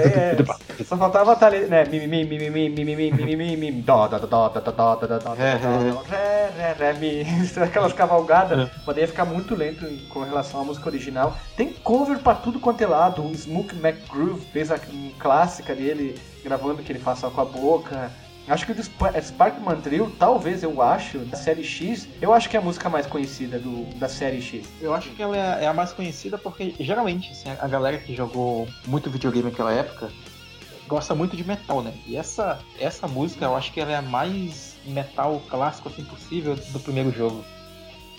[0.00, 1.84] É, só faltava tá ali, né?
[3.82, 5.34] Dó, dó, dó, dó, dó, dó, dó, dó,
[7.62, 8.70] aquelas cavalgadas.
[8.84, 11.36] Poderia ficar muito lento com relação à música original.
[11.56, 13.22] Tem cover pra tudo quanto é lado.
[13.24, 14.78] O Smoke McGroove fez a
[15.18, 18.10] clássica dele, gravando que ele faça com a boca
[18.46, 22.56] Acho que o do Sparkman Drill, talvez eu acho, da série X, eu acho que
[22.56, 24.66] é a música mais conhecida do, da série X.
[24.82, 28.14] Eu acho que ela é, é a mais conhecida porque, geralmente, assim, a galera que
[28.14, 30.10] jogou muito videogame naquela época
[30.86, 31.94] gosta muito de metal, né?
[32.06, 36.54] E essa, essa música, eu acho que ela é a mais metal clássico assim possível
[36.54, 37.42] do primeiro jogo.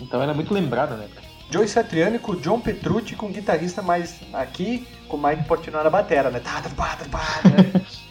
[0.00, 1.08] Então ela é muito lembrada, né,
[1.48, 6.40] Joe Satriani com John Petrucci com guitarrista mais aqui, com Mike Portnoy na batera, né?
[6.40, 7.86] Tá, tá, tá, tá, né?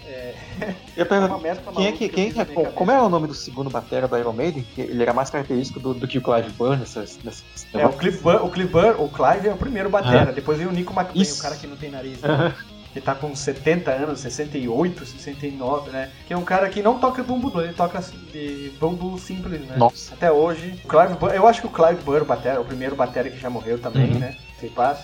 [0.96, 1.42] Eu pergunto,
[1.76, 4.66] quem é que, quem é, como é o nome do segundo batera do Iron Maiden?
[4.74, 7.94] Que ele era mais característico do, do que o Clive Burr nessas, nessas É, o
[7.94, 10.94] Clive Burr, o Clive Burr, o Clive é o primeiro batera, depois vem o Nico
[10.94, 12.22] McBain, o cara que não tem nariz.
[12.22, 12.54] Né?
[12.96, 16.12] que tá com 70 anos, 68, 69, né?
[16.26, 19.76] Que é um cara que não toca bumbo ele toca de bumbo simples, né?
[19.76, 20.14] Nossa.
[20.14, 20.80] Até hoje.
[20.86, 23.50] O Clive Burr, eu acho que o Clive Burr, batera, o primeiro batera que já
[23.50, 24.20] morreu também, uhum.
[24.20, 24.38] né?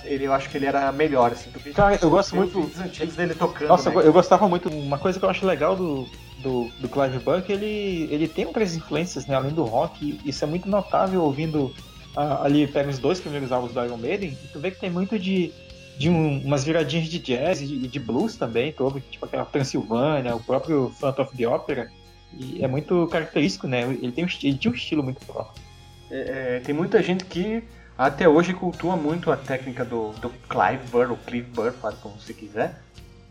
[0.06, 2.80] Ele eu acho que ele era melhor, assim, do que Cara, eu gosto muito dos
[2.80, 3.70] antigos dele tocando.
[3.70, 4.02] Nossa, né?
[4.06, 4.70] eu gostava muito.
[4.70, 6.08] Uma coisa que eu acho legal do,
[6.40, 9.36] do, do Clive Buck, ele, ele tem outras influências, né?
[9.36, 11.74] Além do rock, isso é muito notável ouvindo
[12.16, 14.90] ah, ali, pega os dois primeiros álbuns do Iron Maiden, e tu vê que tem
[14.90, 15.52] muito de,
[15.98, 20.36] de um, umas viradinhas de jazz e de, de, blues também, todo, tipo aquela Transilvânia,
[20.36, 21.90] o próprio Phantom of the Opera.
[22.38, 23.82] E é muito característico, né?
[23.82, 25.62] Ele, tem um, ele tinha um estilo muito próprio.
[26.10, 27.64] É, é, tem muita gente que
[28.06, 32.20] até hoje cultua muito a técnica do, do Clive Burr, ou Clive Burr, faz como
[32.20, 32.74] você quiser.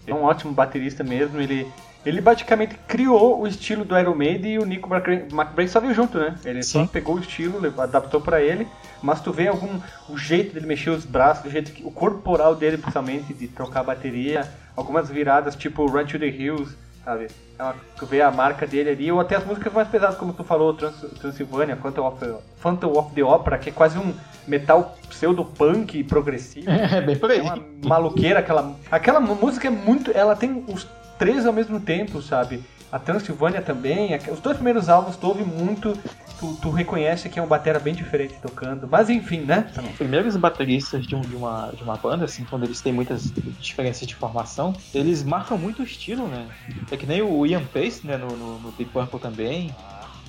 [0.06, 1.66] É um ótimo baterista mesmo, ele,
[2.06, 6.18] ele basicamente criou o estilo do Iron Maiden e o Nico McBrain só veio junto,
[6.18, 6.36] né?
[6.44, 6.84] Ele Sim.
[6.84, 8.66] só pegou o estilo, adaptou para ele,
[9.02, 12.54] mas tu vê algum o jeito dele mexer os braços, o jeito que, o corporal
[12.54, 17.28] dele principalmente de trocar a bateria, algumas viradas tipo Run to the Hills, sabe?
[17.58, 20.32] É uma, tu vê a marca dele ali, ou até as músicas mais pesadas, como
[20.32, 24.14] tu falou, Trans, Transilvânia, Phantom of, Phantom of the Opera, que é quase um
[24.46, 26.70] metal pseudo-punk progressivo.
[26.70, 27.38] É, bem por aí.
[27.38, 30.10] É uma maluqueira, aquela, aquela música é muito.
[30.12, 30.86] Ela tem os
[31.18, 32.62] três ao mesmo tempo, sabe?
[32.92, 35.96] A Transilvânia também, os dois primeiros álbuns tu ouve muito,
[36.38, 39.70] tu, tu reconhece que é um batera bem diferente tocando, mas enfim, né?
[39.78, 43.30] Os primeiros bateristas de, um, de, uma, de uma banda, assim, quando eles têm muitas
[43.60, 46.48] diferenças de formação, eles marcam muito o estilo, né?
[46.90, 49.72] É que nem o Ian Pace, né, no, no, no Big Purple também,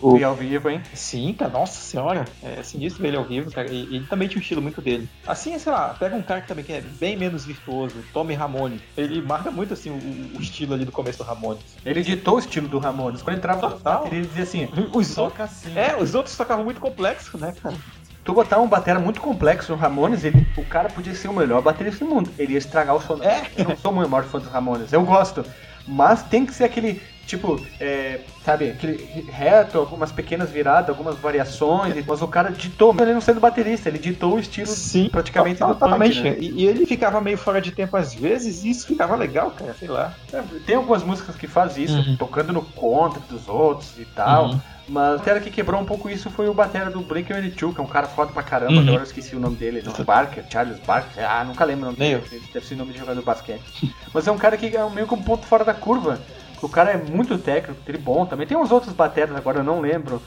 [0.02, 0.18] o...
[0.18, 0.82] E ao vivo, hein?
[0.94, 2.26] Sim, cara, nossa senhora.
[2.44, 3.72] É sinistro ver ele ao vivo, cara.
[3.72, 5.08] E ele também tinha um estilo muito dele.
[5.26, 8.82] Assim, sei lá, pega um cara que também que é bem menos virtuoso, Tommy Ramone.
[8.98, 11.64] Ele marca muito, assim, o, o estilo ali do começo do Ramones.
[11.86, 13.22] Ele ditou o estilo do Ramones.
[13.22, 14.08] Quando entrava Total.
[14.08, 15.78] ele dizia assim, os toca assim.
[15.78, 17.76] É, os outros tocavam muito complexo, né, cara?
[18.24, 21.62] tu botar um batera muito complexo no Ramones, ele, o cara podia ser o melhor
[21.62, 22.30] baterista do mundo.
[22.38, 23.22] Ele ia estragar o som.
[23.22, 23.50] É.
[23.58, 25.44] Eu não sou o maior fã dos Ramones, eu gosto.
[25.88, 31.96] Mas tem que ser aquele Tipo, é, sabe, aquele reto, algumas pequenas viradas, algumas variações,
[32.06, 35.68] mas o cara ditou, ele não sendo baterista, ele ditou o estilo Sim, praticamente do
[35.68, 36.22] totalmente.
[36.22, 36.36] né?
[36.38, 39.74] e, e, ele ficava meio fora de tempo às vezes, e isso ficava legal, cara,
[39.80, 40.14] sei lá.
[40.34, 42.18] É, tem algumas músicas que faz isso, uhum.
[42.18, 44.48] tocando no contra dos outros e tal.
[44.48, 44.62] Uhum.
[44.90, 47.84] Mas o batera que quebrou um pouco isso foi o batera do Blink-182, que é
[47.84, 48.82] um cara foda pra caramba, uhum.
[48.82, 51.98] agora eu esqueci o nome dele, não, Barker, Charles Barker, ah, nunca lembro o nome
[51.98, 52.22] dele,
[52.54, 53.96] deve ser o nome de jogador de basquete.
[54.14, 56.20] Mas é um cara que é meio que um ponto fora da curva,
[56.62, 58.48] o cara é muito técnico, ele é bom também.
[58.48, 60.22] Tem uns outros bateras, agora eu não lembro.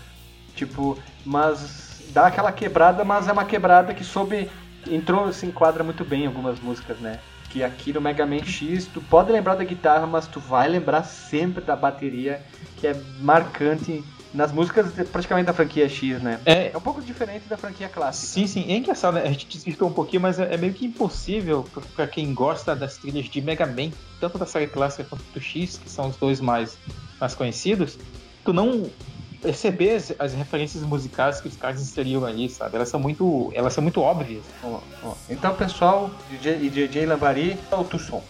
[0.54, 4.50] Tipo, mas dá aquela quebrada, mas é uma quebrada que soube.
[4.88, 7.18] Entrou, se enquadra muito bem em algumas músicas, né?
[7.48, 11.04] Que aqui no Mega Man X, tu pode lembrar da guitarra, mas tu vai lembrar
[11.04, 12.42] sempre da bateria,
[12.76, 14.04] que é marcante
[14.34, 16.40] nas músicas praticamente da franquia X, né?
[16.44, 18.26] É, é um pouco diferente da franquia clássica.
[18.26, 18.64] Sim, sim.
[18.68, 19.22] É engraçado, né?
[19.22, 21.64] A gente desvirtou um pouquinho, mas é, é meio que impossível
[21.94, 25.78] para quem gosta das trilhas de Mega Man, tanto da série clássica quanto do X,
[25.78, 26.76] que são os dois mais,
[27.20, 27.96] mais conhecidos,
[28.44, 28.90] tu não
[29.40, 32.74] perceber as, as, referências musicais que os caras inseriram ali, sabe?
[32.76, 34.42] Elas são muito, elas são muito óbvias.
[35.28, 38.22] Então, pessoal, DJ, DJ Lambari, o Tusson.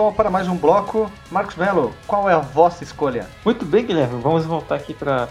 [0.00, 1.10] Pessoal, para mais um bloco.
[1.30, 3.24] Marcos Melo, qual é a vossa escolha?
[3.44, 4.20] Muito bem, Guilherme.
[4.20, 5.28] Vamos voltar aqui para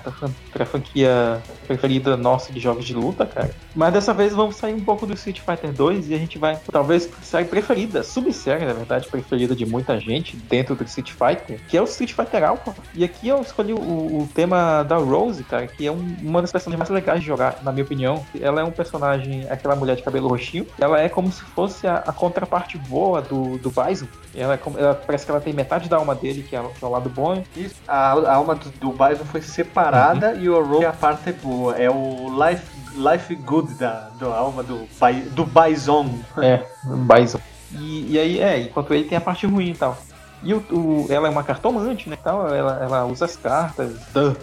[0.57, 3.51] a franquia preferida nossa de jogos de luta, cara.
[3.75, 6.57] Mas dessa vez vamos sair um pouco do Street Fighter 2 e a gente vai,
[6.71, 11.75] talvez, série preferida, subsérie, na verdade, preferida de muita gente dentro do Street Fighter, que
[11.75, 12.73] é o Street Fighter Alpha.
[12.95, 16.51] E aqui eu escolhi o, o tema da Rose, cara, que é um, uma das
[16.51, 18.25] personagens mais legais de jogar, na minha opinião.
[18.39, 20.65] Ela é um personagem, aquela mulher de cabelo roxinho.
[20.79, 24.07] Ela é como se fosse a, a contraparte boa do, do Bison.
[24.33, 26.87] Ela, é ela, parece que ela tem metade da alma dele, que é, que é
[26.87, 27.43] o lado bom.
[27.55, 30.41] Isso, a, a alma do, do Bison foi separada uhum.
[30.41, 31.75] e o Rose é a parte boa.
[31.75, 34.87] É o Life Life Good da, da alma do,
[35.31, 36.19] do Bison.
[36.41, 37.39] É, Bison.
[37.71, 39.97] E, e aí, é, enquanto ele tem a parte ruim e tal.
[40.41, 42.17] E o, o, ela é uma cartomante, né?
[42.23, 43.93] Tal, ela, ela usa as cartas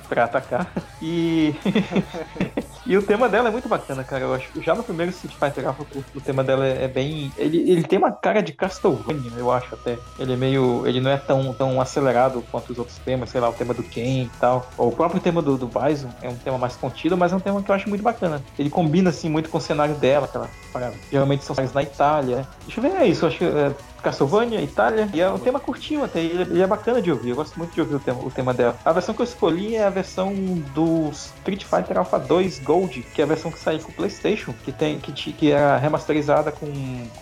[0.08, 0.70] pra atacar.
[1.00, 1.54] E.
[2.86, 4.24] e o tema dela é muito bacana, cara.
[4.24, 5.84] Eu acho já no primeiro Street Fighter Alpha,
[6.14, 7.32] o, tema dela é, é, bem.
[7.36, 9.98] Ele, ele tem uma cara de Castlevania, eu acho até.
[10.18, 10.86] Ele é meio.
[10.86, 13.82] Ele não é tão, tão acelerado quanto os outros temas, sei lá, o tema do
[13.82, 14.70] Ken e tal.
[14.76, 17.62] O próprio tema do, do Bison é um tema mais contido, mas é um tema
[17.62, 18.42] que eu acho muito bacana.
[18.58, 20.48] Ele combina, assim, muito com o cenário dela, aquela.
[21.10, 22.36] Geralmente são cenários na Itália.
[22.36, 22.46] Né?
[22.66, 23.26] Deixa eu ver, é isso.
[23.26, 23.44] Acho que.
[23.44, 23.74] É,
[24.06, 25.08] Castlevania, Itália.
[25.12, 27.30] E é um tema curtinho até, ele, é bacana de ouvir.
[27.30, 28.76] Eu gosto muito de ouvir o tema, o tema dela.
[28.84, 30.32] A versão que eu escolhi é a versão
[30.74, 34.52] do Street Fighter Alpha 2 Gold, que é a versão que saiu com o PlayStation,
[34.64, 36.66] que tem que, que era remasterizada com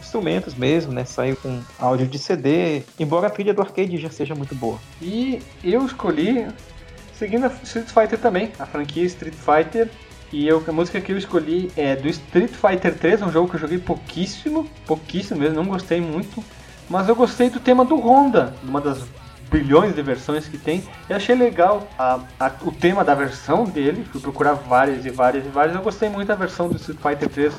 [0.01, 1.05] instrumentos mesmo, né?
[1.05, 4.79] Saiu com áudio de CD, embora a trilha do arcade já seja muito boa.
[5.01, 6.49] E eu escolhi
[7.13, 9.89] seguindo a Street Fighter também, a franquia Street Fighter.
[10.33, 13.55] E eu, a música que eu escolhi é do Street Fighter 3, um jogo que
[13.55, 16.43] eu joguei pouquíssimo, pouquíssimo mesmo, não gostei muito.
[16.91, 18.99] Mas eu gostei do tema do Honda, uma das
[19.55, 20.83] bilhões de versões que tem.
[21.09, 24.05] Eu achei legal a, a, o tema da versão dele.
[24.11, 25.77] Fui procurar várias e várias e várias.
[25.77, 27.55] Eu gostei muito da versão do Street Fighter 3.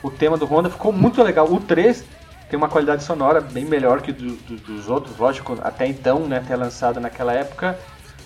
[0.00, 1.52] O tema do Honda ficou muito legal.
[1.52, 2.04] O 3
[2.48, 6.38] tem uma qualidade sonora bem melhor que do, do, dos outros, lógico, até então, né,
[6.38, 7.76] até lançado naquela época.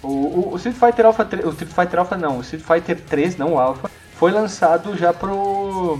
[0.02, 3.00] O, o, o, Street Fighter Alpha 3, o Street Fighter Alpha não, o Street Fighter
[3.00, 5.98] 3, não o Alpha, foi lançado já pro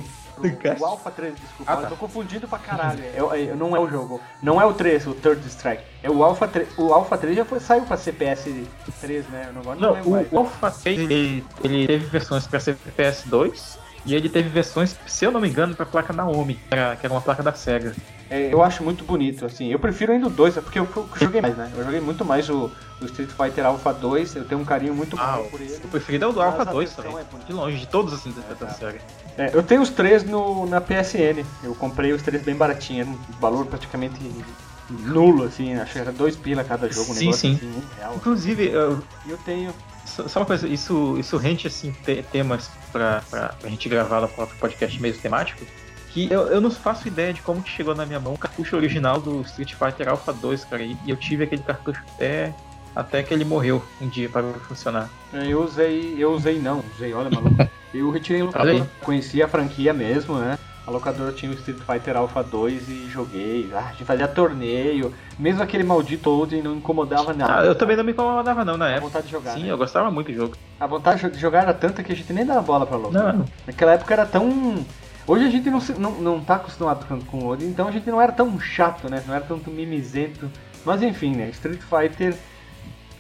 [0.81, 1.73] o Alpha 3, desculpa.
[1.73, 1.83] Ah, tá.
[1.83, 3.03] Eu tô confundindo pra caralho.
[3.03, 4.21] É, é, não é o jogo.
[4.43, 5.83] Não é o 3, o Third Strike.
[6.03, 6.69] É o Alpha 3.
[6.79, 8.51] O Alpha 3 já foi, saiu pra CPS
[9.01, 9.51] 3, né?
[9.55, 14.15] não, não, não o, o Alpha 3 ele, ele teve versões pra CPS 2 e
[14.15, 17.15] ele teve versões, se eu não me engano, pra placa Naomi, que era, que era
[17.15, 17.95] uma placa da SEGA.
[18.29, 19.69] É, eu acho muito bonito, assim.
[19.69, 21.71] Eu prefiro ainda o 2, é porque eu, eu joguei mais, né?
[21.75, 22.71] Eu joguei muito mais o,
[23.01, 25.75] o, Street Fighter Alpha 2, eu tenho um carinho muito ah, por ele.
[25.83, 27.17] O preferido é o do Alpha 2 também.
[27.17, 29.01] É de longe, de todos assim é, da série.
[29.37, 31.45] É, eu tenho os três no, na PSN.
[31.63, 34.19] Eu comprei os três bem baratinho, um valor praticamente
[34.89, 35.75] nulo, assim.
[35.75, 37.55] Acho que era dois pila cada jogo, um sim, sim.
[37.55, 38.15] Assim, um real.
[38.17, 39.75] Inclusive, eu, eu tenho.
[40.05, 41.95] Só uma coisa, isso, isso rende assim,
[42.31, 45.65] temas pra, pra, gente gravar no próprio podcast mesmo temático
[46.15, 48.77] que eu, eu não faço ideia de como que chegou na minha mão o cartucho
[48.77, 50.85] original do Street Fighter Alpha 2, cara.
[50.85, 52.55] E, eu tive aquele cartucho até,
[52.95, 55.09] até que ele morreu um dia para funcionar.
[55.33, 57.57] É, eu usei, eu usei não, usei, olha maluco.
[57.95, 60.59] Eu retirei o locador, conheci a franquia mesmo, né?
[60.85, 63.71] A locadora tinha o Street Fighter Alpha 2 e joguei.
[63.73, 65.15] Ah, a gente fazia torneio.
[65.39, 67.61] Mesmo aquele maldito Oden não incomodava nada.
[67.61, 69.07] Ah, eu também não me incomodava não na época.
[69.07, 69.53] A vontade de jogar.
[69.53, 69.71] Sim, né?
[69.71, 70.57] eu gostava muito do jogo.
[70.81, 73.15] A vontade de jogar era tanta que a gente nem dava bola pra louco.
[73.15, 73.45] Não.
[73.65, 74.85] Naquela época era tão
[75.27, 78.21] Hoje a gente não, não, não tá acostumado com o Odin, então a gente não
[78.21, 79.23] era tão chato, né?
[79.27, 80.51] Não era tanto mimizento.
[80.85, 81.49] Mas enfim, né?
[81.49, 82.37] Street Fighter,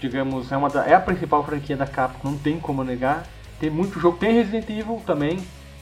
[0.04, 3.26] digamos, é, uma da, é a principal franquia da Capcom, não tem como negar.
[3.58, 5.38] Tem muito jogo, tem Resident Evil também.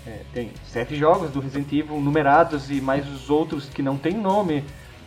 [0.07, 4.15] É, tem sete jogos do Resident Evil numerados e mais os outros que não tem
[4.15, 4.65] nome.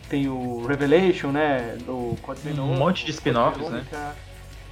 [0.08, 1.76] Tem o Revelation, né?
[1.84, 2.16] Do
[2.58, 3.84] um monte de spin-offs, né?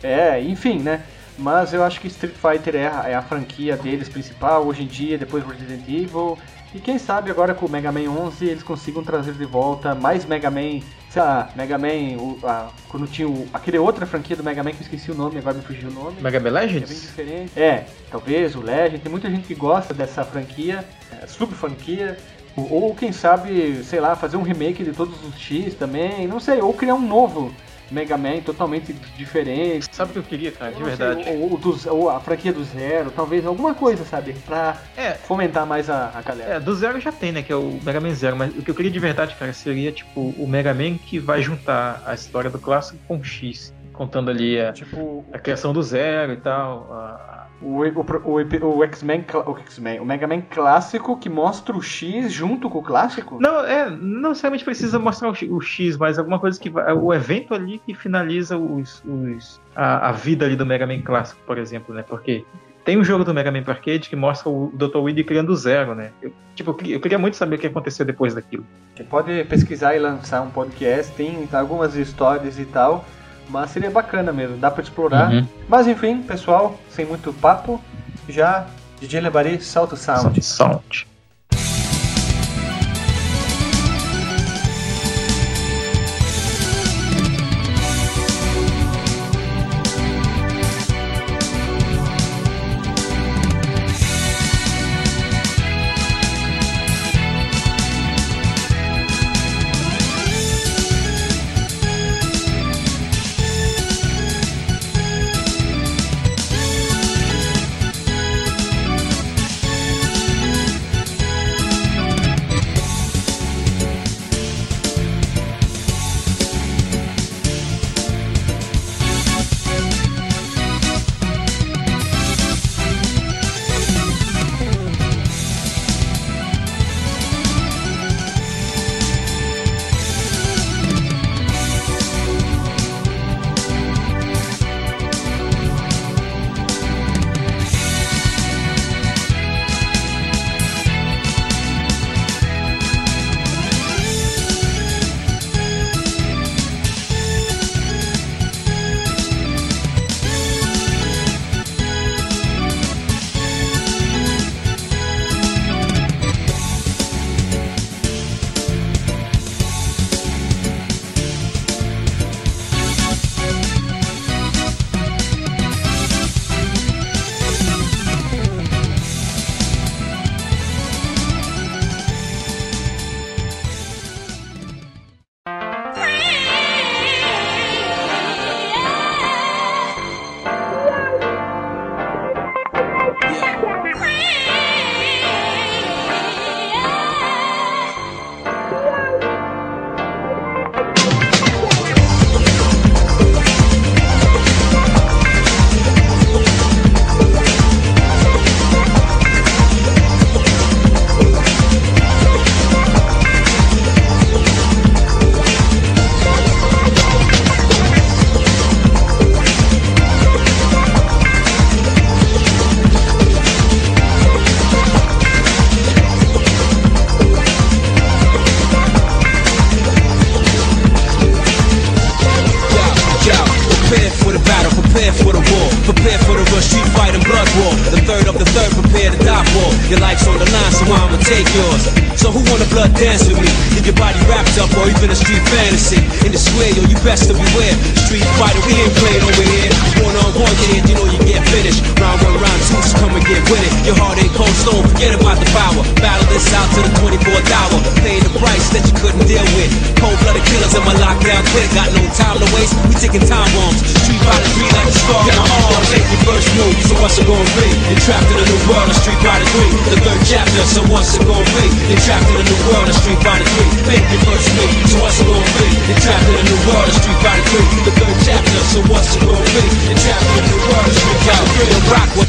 [0.03, 1.03] É, enfim, né?
[1.39, 4.87] Mas eu acho que Street Fighter é a, é a, franquia deles principal hoje em
[4.87, 6.39] dia, depois Resident Evil.
[6.73, 10.25] E quem sabe agora com o Mega Man 11 eles consigam trazer de volta mais
[10.25, 14.45] Mega Man, sei lá, Mega Man, o, a, quando tinha o, aquele outra franquia do
[14.45, 16.21] Mega Man que eu esqueci o nome, agora me fugiu o nome.
[16.21, 16.91] Mega Man Legends?
[16.91, 17.61] É bem diferente.
[17.61, 18.99] É, talvez o Legend.
[18.99, 20.85] Tem muita gente que gosta dessa franquia,
[21.21, 22.17] é, sub-franquia.
[22.57, 26.39] Ou, ou quem sabe, sei lá, fazer um remake de todos os X também, não
[26.39, 27.53] sei, ou criar um novo
[27.91, 29.87] Mega Man totalmente diferente.
[29.91, 31.25] Sabe o que eu queria, cara, de verdade?
[31.25, 34.35] Sei, ou, ou, ou, a franquia do Zero, talvez alguma coisa, sabe?
[34.47, 36.55] Pra é, fomentar mais a, a galera.
[36.55, 37.43] É, do Zero já tem, né?
[37.43, 38.37] Que é o Mega Man Zero.
[38.37, 41.43] Mas o que eu queria de verdade, cara, seria tipo o Mega Man que vai
[41.43, 43.73] juntar a história do clássico com o X.
[43.93, 49.25] Contando ali a, tipo, a criação do Zero e tal, a, o, o, o, X-Men,
[49.47, 53.39] o X-Men, o Mega Man clássico que mostra o X junto com o clássico?
[53.41, 57.55] Não, é, não necessariamente precisa mostrar o X, mas alguma coisa que vai, o evento
[57.55, 61.95] ali que finaliza os, os a, a, vida ali do Mega Man clássico, por exemplo,
[61.95, 62.03] né?
[62.03, 62.45] Porque
[62.85, 64.99] tem um jogo do Mega Man arcade que mostra o Dr.
[64.99, 66.11] Weed criando o zero, né?
[66.21, 68.67] Eu, tipo, eu queria muito saber o que aconteceu depois daquilo.
[68.95, 73.05] Você pode pesquisar e lançar um podcast, tem algumas histórias e tal,
[73.49, 75.33] mas seria bacana mesmo, dá para explorar.
[75.33, 75.47] Uhum.
[75.69, 77.81] Mas enfim, pessoal, sem muito papo,
[78.29, 78.67] já
[79.01, 80.43] DJ Lebari, solta o sound.
[80.43, 81.07] Sound.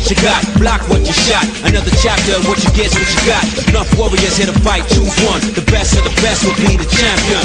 [0.06, 1.42] what you got, block what you shot.
[1.66, 2.94] Another chapter of what you get?
[2.94, 3.42] what you got.
[3.74, 5.42] Enough warriors here to fight, choose one.
[5.58, 7.42] The best of the best will be the champion.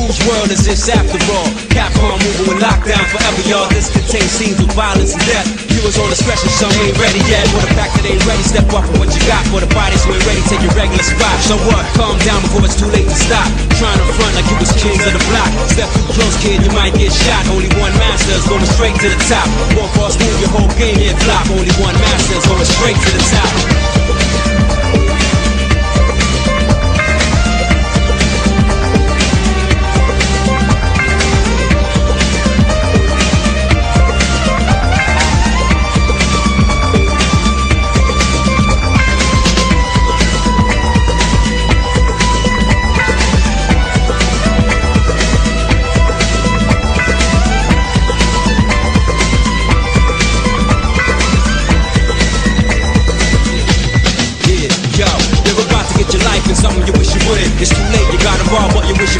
[0.00, 1.52] Whose world is this after all?
[1.68, 3.68] Capcom moving with lockdown forever, y'all.
[3.68, 5.68] This contains scenes of violence and death.
[5.68, 7.44] Viewers on the special, some ain't ready yet.
[7.52, 9.44] For the fact that they ready, step up for what you got.
[9.52, 11.36] For the bodies who ain't ready, take your regular spot.
[11.44, 11.84] So what?
[11.92, 13.44] Calm down before it's too late to stop.
[13.76, 15.50] Trying to front like you was kings of the block.
[15.68, 17.44] Step too close, kid, you might get shot.
[17.52, 19.44] Only one master is going straight to the top.
[19.76, 21.52] One false move, your whole game here flop.
[21.52, 24.37] Only one master, going straight to the top.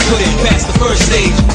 [0.08, 1.47] couldn't pass the first stage.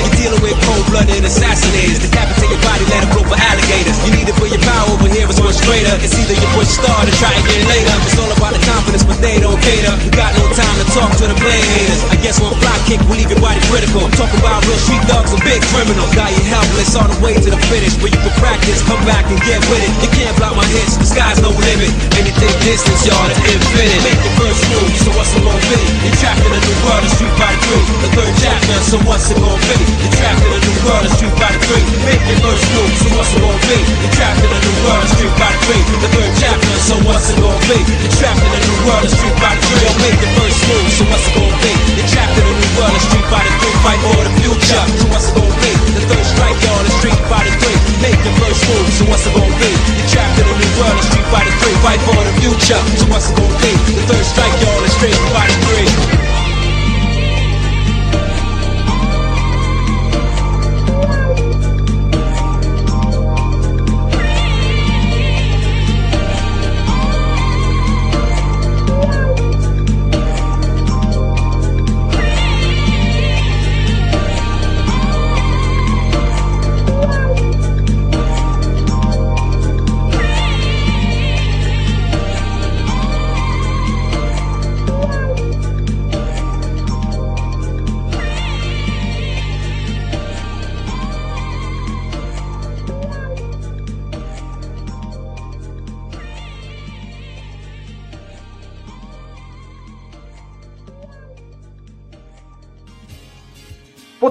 [0.00, 2.00] You're dealing with cold-blooded assassinators.
[2.00, 3.98] Decapitate your body, let it grow for alligators.
[4.06, 5.92] You need it for your power over here, it's much greater.
[6.00, 7.92] It's either you push start or try again later.
[8.06, 9.92] It's all about the confidence, but they don't cater.
[10.00, 12.00] You got no time to talk to the plain haters.
[12.08, 14.08] I guess one fly kick will leave your body critical.
[14.16, 16.14] Talking about real street thugs and big criminals.
[16.14, 17.98] Got you helpless on the way to the finish.
[17.98, 19.92] Where you can practice, come back and get with it.
[20.00, 21.90] You can't block my hits, the sky's no limit.
[22.16, 24.00] Anything distance, y'all, to infinite.
[24.06, 25.82] Make the first move, so what's it gonna be?
[26.06, 27.84] You're trapped in a new world, street by the three.
[28.02, 29.76] The third chapter, so what's it gonna be?
[30.00, 31.84] You're trapped in a new world, a street by the three.
[32.06, 33.78] Make your first move, so what's it gonna be?
[34.00, 35.82] You're trapped in a new world, a street by the three.
[36.02, 37.78] The third chapter, so what's it gonna be?
[38.00, 39.82] You're trapped in a new world, a street by the three.
[39.82, 41.72] Yo, make the first move, so what's it gonna be?
[41.98, 43.76] You're trapped in a new world, a street by the three.
[43.80, 45.72] Fight for the future, so what's it gonna be?
[45.96, 47.78] The third strike, y'all, the street by the three.
[48.04, 49.70] Make your first move, so what's it gonna be?
[49.98, 51.76] You're trapped in a new world, a street by the three.
[51.80, 53.72] Fight for the future, so what's it gonna be?
[53.98, 56.39] The third strike, y'all, the street by the three.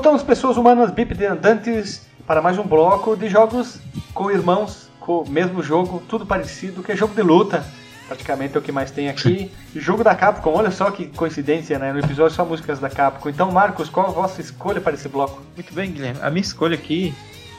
[0.10, 3.78] Voltamos, pessoas humanas bipedrandantes, para mais um bloco de jogos
[4.12, 7.64] com irmãos, com o mesmo jogo, tudo parecido, que é jogo de luta.
[8.08, 9.52] Praticamente é o que mais tem aqui.
[9.76, 11.94] jogo da Capcom, olha só que coincidência, né?
[11.94, 13.30] No episódio só músicas da Capcom.
[13.30, 15.44] Então, Marcos, qual a vossa escolha para esse bloco?
[15.56, 16.20] Muito bem, Guilherme.
[16.24, 17.14] A minha escolha aqui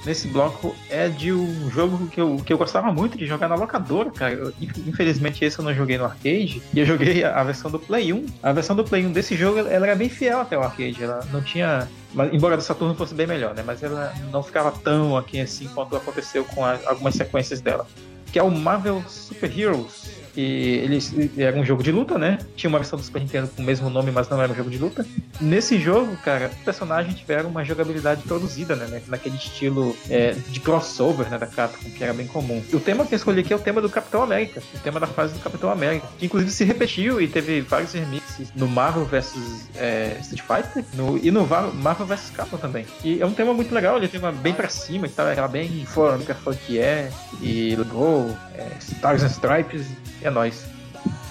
[0.05, 3.55] nesse bloco é de um jogo que eu, que eu gostava muito de jogar na
[3.55, 4.35] locadora, cara.
[4.35, 7.79] Eu, infelizmente esse eu não joguei no arcade, e eu joguei a, a, versão do
[7.79, 8.27] Play 1.
[8.43, 11.27] A versão do Play 1 desse jogo, ela era bem fiel até o arcade, ela
[11.33, 11.89] não tinha...
[12.13, 13.63] Mas, embora do Saturno fosse bem melhor, né?
[13.65, 17.87] Mas ela não ficava tão aqui assim quanto aconteceu com a, algumas sequências dela.
[18.33, 20.10] Que é o Marvel Super Heroes.
[20.37, 22.39] E eles era um jogo de luta, né?
[22.57, 24.71] Tinha uma versão do Super Nintendo com o mesmo nome, mas não era um jogo
[24.71, 25.07] de luta.
[25.41, 29.03] Nesse jogo, cara, os personagens tiveram uma jogabilidade produzida, né?
[29.09, 31.39] Naquele estilo é, de crossover, né?
[31.39, 32.63] Da Capcom, que era bem comum.
[32.73, 35.07] O tema que eu escolhi aqui é o tema do Capitão América, o tema da
[35.07, 39.69] fase do Capitão América, que inclusive se repetiu e teve vários remixes no Marvel vs
[39.77, 42.87] é, Street Fighter no, e no Marvel vs Capcom também.
[43.03, 45.85] E é um tema muito legal, ele tem uma bem pra cima e tal, bem
[45.87, 46.25] fora do
[46.67, 47.11] que é,
[47.41, 49.87] e Go, é, Stars and Stripes
[50.23, 50.65] é nóis.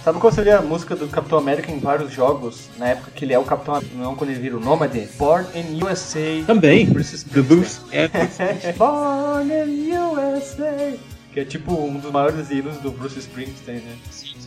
[0.03, 2.69] Sabe qual seria a música do Capitão América em vários jogos?
[2.77, 5.07] Na época que ele é o Capitão não quando ele vira o Nômade?
[5.17, 6.43] Born in USA.
[6.47, 6.85] Também.
[6.87, 7.91] Bruce Springsteen.
[7.91, 8.73] É.
[8.73, 10.97] Born in USA.
[11.33, 13.95] Que é tipo um dos maiores hinos do Bruce Springsteen, né?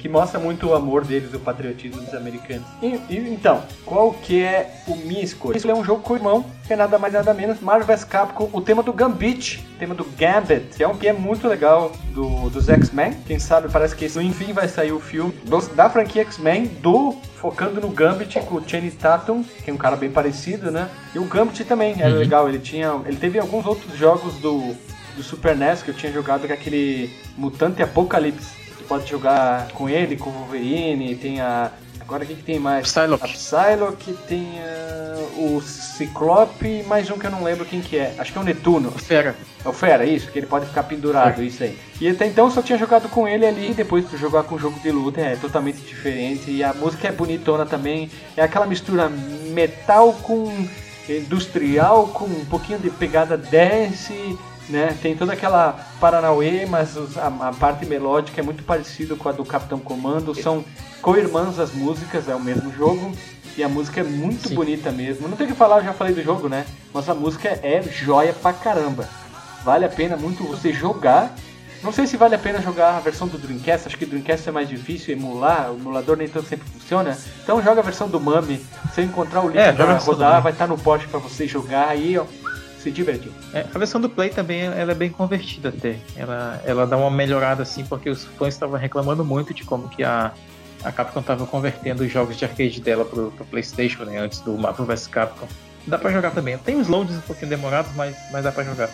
[0.03, 2.67] Que mostra muito o amor deles, o patriotismo dos americanos.
[2.83, 5.57] E, e, então, qual que é o minha escolha?
[5.57, 8.03] Isso é um jogo com o irmão, que é nada mais nada menos Marvel vs
[8.03, 11.47] Capcom, o tema do Gambit, o tema do Gambit, que é um que é muito
[11.47, 13.15] legal do, dos X-Men.
[13.25, 17.13] Quem sabe parece que esse, enfim vai sair o filme dos, da franquia X-Men do
[17.37, 20.91] focando no Gambit com o Channing Tatum, que é um cara bem parecido, né?
[21.15, 22.19] E o Gambit também era uhum.
[22.19, 24.75] legal, ele tinha, ele teve alguns outros jogos do
[25.17, 28.62] do Super NES que eu tinha jogado com aquele Mutante Apocalipse.
[28.93, 31.71] Pode jogar com ele, com o Wolverine, tem a.
[31.99, 32.93] Agora quem que tem mais?
[32.93, 33.25] Psylocke.
[33.25, 38.15] A Psylocke, tem uh, o Ciclope mais um que eu não lembro quem que é.
[38.19, 38.91] Acho que é o Netuno.
[38.91, 39.35] O Fera.
[39.65, 41.45] É o Fera, isso, que ele pode ficar pendurado, é.
[41.47, 41.79] isso aí.
[42.03, 44.59] E até então eu só tinha jogado com ele ali, e depois jogar com o
[44.59, 46.51] jogo de luta é totalmente diferente.
[46.51, 48.11] E a música é bonitona também.
[48.37, 50.53] É aquela mistura metal com
[51.09, 54.39] industrial, com um pouquinho de pegada dance
[54.69, 54.97] né?
[55.01, 59.45] Tem toda aquela Paranauê, mas a, a, parte melódica é muito parecida com a do
[59.45, 60.35] Capitão Comando.
[60.35, 60.65] São
[61.01, 63.13] co-irmãs as músicas, é o mesmo jogo.
[63.57, 64.55] E a música é muito Sim.
[64.55, 65.29] bonita mesmo.
[65.29, 66.65] Não tem o que falar, eu já falei do jogo, né?
[66.93, 69.09] Mas a música é joia pra caramba.
[69.63, 71.35] Vale a pena muito você jogar.
[71.83, 74.49] Não sei se vale a pena jogar a versão do Dreamcast, acho que o Dreamcast
[74.49, 77.19] é mais difícil emular, o emulador nem tanto sempre funciona.
[77.43, 80.69] Então joga a versão do Mami, se encontrar o link é, pra rodar, vai estar
[80.69, 82.25] tá no poste para você jogar aí, ó
[82.83, 83.33] se divertiu.
[83.55, 85.97] É, a versão do Play também ela é bem convertida até.
[86.17, 90.03] Ela, ela dá uma melhorada assim, porque os fãs estavam reclamando muito de como que
[90.03, 90.33] a,
[90.83, 94.57] a Capcom estava convertendo os jogos de arcade dela pro, pro Playstation, né, antes do
[94.59, 95.47] Marvel vs Capcom.
[95.87, 96.59] Dá pra jogar também.
[96.59, 98.91] Tem os loads um pouquinho demorados, mas, mas dá pra jogar.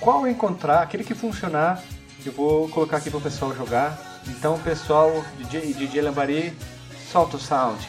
[0.00, 1.82] Qual encontrar, aquele que funcionar,
[2.24, 4.20] eu vou colocar aqui pro pessoal jogar.
[4.28, 6.52] Então, pessoal, DJ, DJ Lambari,
[7.10, 7.86] solta o sound.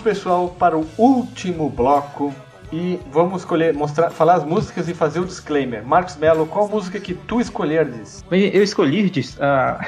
[0.00, 2.34] Voltamos, pessoal, para o último bloco
[2.72, 5.84] e vamos escolher, mostrar, falar as músicas e fazer o disclaimer.
[5.84, 8.24] Marcos Mello, qual música que tu escolherdes?
[8.30, 9.80] Eu escolhi a,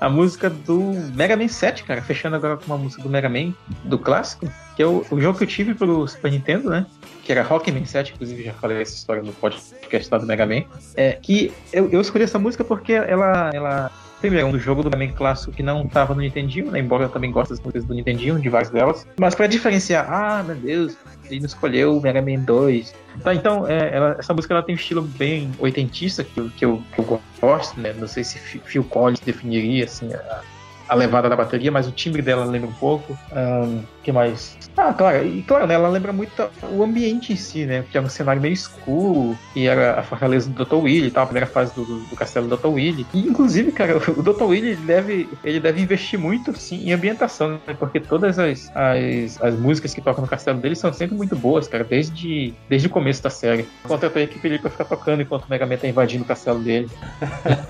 [0.00, 0.80] a música do
[1.14, 3.54] Mega Man 7, cara, fechando agora com uma música do Mega Man,
[3.84, 6.86] do clássico, que é o, o jogo que eu tive pro Super Nintendo, né?
[7.22, 10.62] Que era Rockman 7, inclusive já falei essa história no podcast lá do Mega Man.
[10.96, 13.90] É, que eu, eu escolhi essa música porque ela, ela
[14.22, 16.78] primeiro, um jogo do Mega clássico que não estava no Nintendinho, né?
[16.78, 19.06] embora eu também goste das músicas do Nintendinho, de várias delas.
[19.18, 20.96] Mas para diferenciar, ah, meu Deus,
[21.28, 22.94] ele não escolheu o Mega Man 2.
[23.22, 26.80] Tá, então, é, ela, essa música ela tem um estilo bem oitentista, que, que, eu,
[26.94, 27.92] que eu gosto, né?
[27.98, 30.40] Não sei se Phil Collins definiria assim, a,
[30.88, 33.18] a levada da bateria, mas o timbre dela lembra um pouco.
[33.32, 34.56] Um, que mais?
[34.76, 37.84] Ah, claro, e claro, né, ela lembra muito o ambiente em si, né?
[37.90, 40.76] Que é um cenário meio escuro, e era a fortaleza do Dr.
[40.76, 42.68] Willy tal, a primeira fase do, do castelo do Dr.
[42.68, 43.06] Willy.
[43.12, 44.44] E, inclusive, cara, o Dr.
[44.44, 47.76] Willy deve, ele deve investir muito sim, em ambientação, né?
[47.78, 51.68] Porque todas as, as, as músicas que tocam no castelo dele são sempre muito boas,
[51.68, 53.68] cara, desde, desde o começo da série.
[53.82, 56.58] Contratou a equipe ali pra ficar tocando enquanto o Mega Man tá invadindo o castelo
[56.58, 56.88] dele.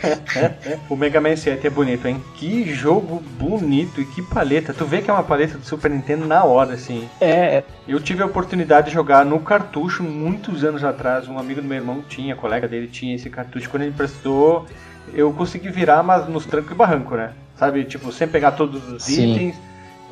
[0.89, 2.23] o Mega Man 7 é bonito, hein?
[2.37, 4.73] Que jogo bonito e que paleta.
[4.73, 7.09] Tu vê que é uma paleta do Super Nintendo na hora, assim.
[7.21, 7.63] É.
[7.87, 11.29] Eu tive a oportunidade de jogar no cartucho muitos anos atrás.
[11.29, 13.69] Um amigo do meu irmão tinha, colega dele tinha esse cartucho.
[13.69, 14.67] Quando ele prestou,
[15.13, 17.33] eu consegui virar, mas nos trancos e barranco, né?
[17.57, 19.35] Sabe, tipo, sem pegar todos os Sim.
[19.35, 19.57] itens.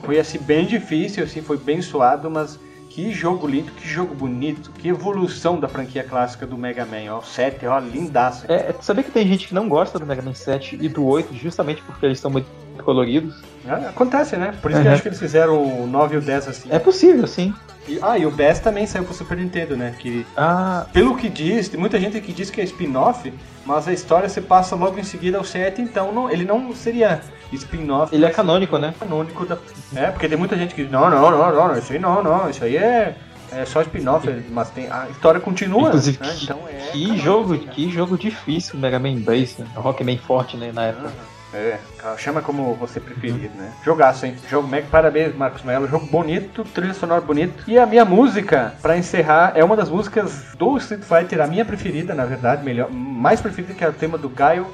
[0.02, 2.58] Foi assim bem difícil, assim, foi bem suado, mas
[2.90, 7.22] que jogo lindo, que jogo bonito, que evolução da franquia clássica do Mega Man, ó,
[7.22, 8.50] 7, ó, lindaço.
[8.50, 11.34] É, saber que tem gente que não gosta do Mega Man 7 e do 8
[11.34, 12.48] justamente porque eles são muito
[12.82, 13.40] coloridos.
[13.66, 14.54] É, acontece, né?
[14.60, 14.84] Por isso uhum.
[14.84, 16.68] que eu acho que eles fizeram o 9 e o 10 assim.
[16.70, 17.54] É possível, sim.
[17.88, 19.94] E, ah, e o BES também saiu pro Super Nintendo, né?
[19.98, 20.86] Que, ah.
[20.92, 23.32] Pelo que diz, tem muita gente que diz que é spin-off,
[23.64, 27.20] mas a história se passa logo em seguida ao 7, então não, ele não seria
[27.52, 28.14] spin-off.
[28.14, 28.94] Ele é canônico, né?
[28.98, 29.58] Canônico da...
[29.96, 32.48] É, porque tem muita gente que diz, não, não, não, não, isso aí não, não,
[32.48, 33.16] isso aí é...
[33.52, 35.88] É só spin-off, mas tem, a história continua.
[35.88, 36.36] Inclusive, né?
[36.40, 37.72] então é que, jogo, né?
[37.72, 39.66] que jogo difícil Mega Man 2, né?
[39.74, 41.10] Rockman forte né, na época.
[41.52, 41.78] É,
[42.16, 43.72] chama como você preferir, né?
[43.84, 44.36] Jogaço, hein?
[44.48, 45.88] Jogo Mac, parabéns, Marcos Melo.
[45.88, 47.64] Jogo bonito, trilha sonora bonito.
[47.66, 51.64] E a minha música, para encerrar, é uma das músicas do Street Fighter, a minha
[51.64, 54.66] preferida, na verdade, melhor, mais preferida que é o tema do Gaio,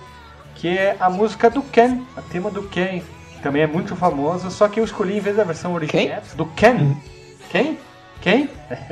[0.55, 3.03] que é a música do Ken, a tema do Ken,
[3.33, 6.45] que também é muito famosa, só que eu escolhi em vez da versão original do
[6.47, 6.95] Ken.
[7.51, 7.79] Quem?
[8.20, 8.51] Quem?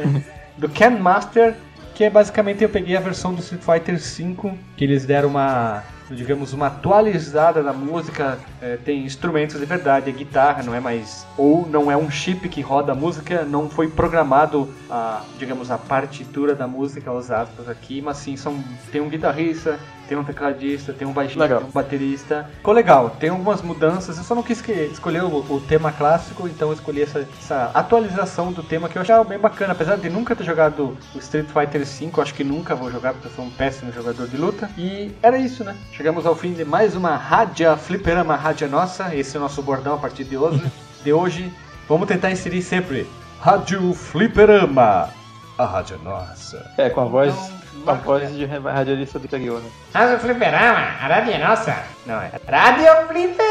[0.57, 1.55] do Ken Master,
[1.95, 5.83] que é basicamente eu peguei a versão do Street Fighter V, que eles deram uma
[6.11, 11.27] digamos, uma atualizada na música, é, tem instrumentos de verdade, é guitarra, não é mais.
[11.37, 15.79] Ou não é um chip que roda a música, não foi programado a, digamos, a
[15.79, 19.79] partitura da música, os aspas aqui, mas sim, são, tem um guitarrista,
[20.09, 22.51] tem um tecladista, tem um baixista, tem um baterista.
[22.57, 24.19] Ficou legal, tem algumas mudanças.
[24.19, 28.53] Eu só não quis escolher o, o tema clássico, então eu escolhi essa, essa, atualização
[28.53, 29.73] do tema que eu achava bem bacana.
[29.73, 33.29] Apesar de nunca ter jogado o Street Fighter V, acho que nunca vou jogar porque
[33.29, 34.71] eu sou um péssimo jogador de luta.
[34.77, 35.77] E era isso, né?
[35.93, 39.15] Chegamos ao fim de mais uma Rádio Fliperama Rádio Nossa.
[39.15, 40.63] Esse é o nosso bordão a partir de hoje.
[41.03, 41.53] de hoje.
[41.89, 43.07] Vamos tentar inserir sempre
[43.41, 45.11] Rádio Fliperama,
[45.59, 46.73] a Rádio Nossa.
[46.79, 47.54] É, com a voz.
[47.87, 49.69] A voz de radialista do interior, né?
[49.93, 51.77] Rádio Fliperama, a Rádio Nossa.
[52.07, 53.45] Não, é Rádio Fliperama,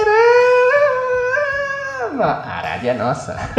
[2.25, 3.37] a Rádio Nossa.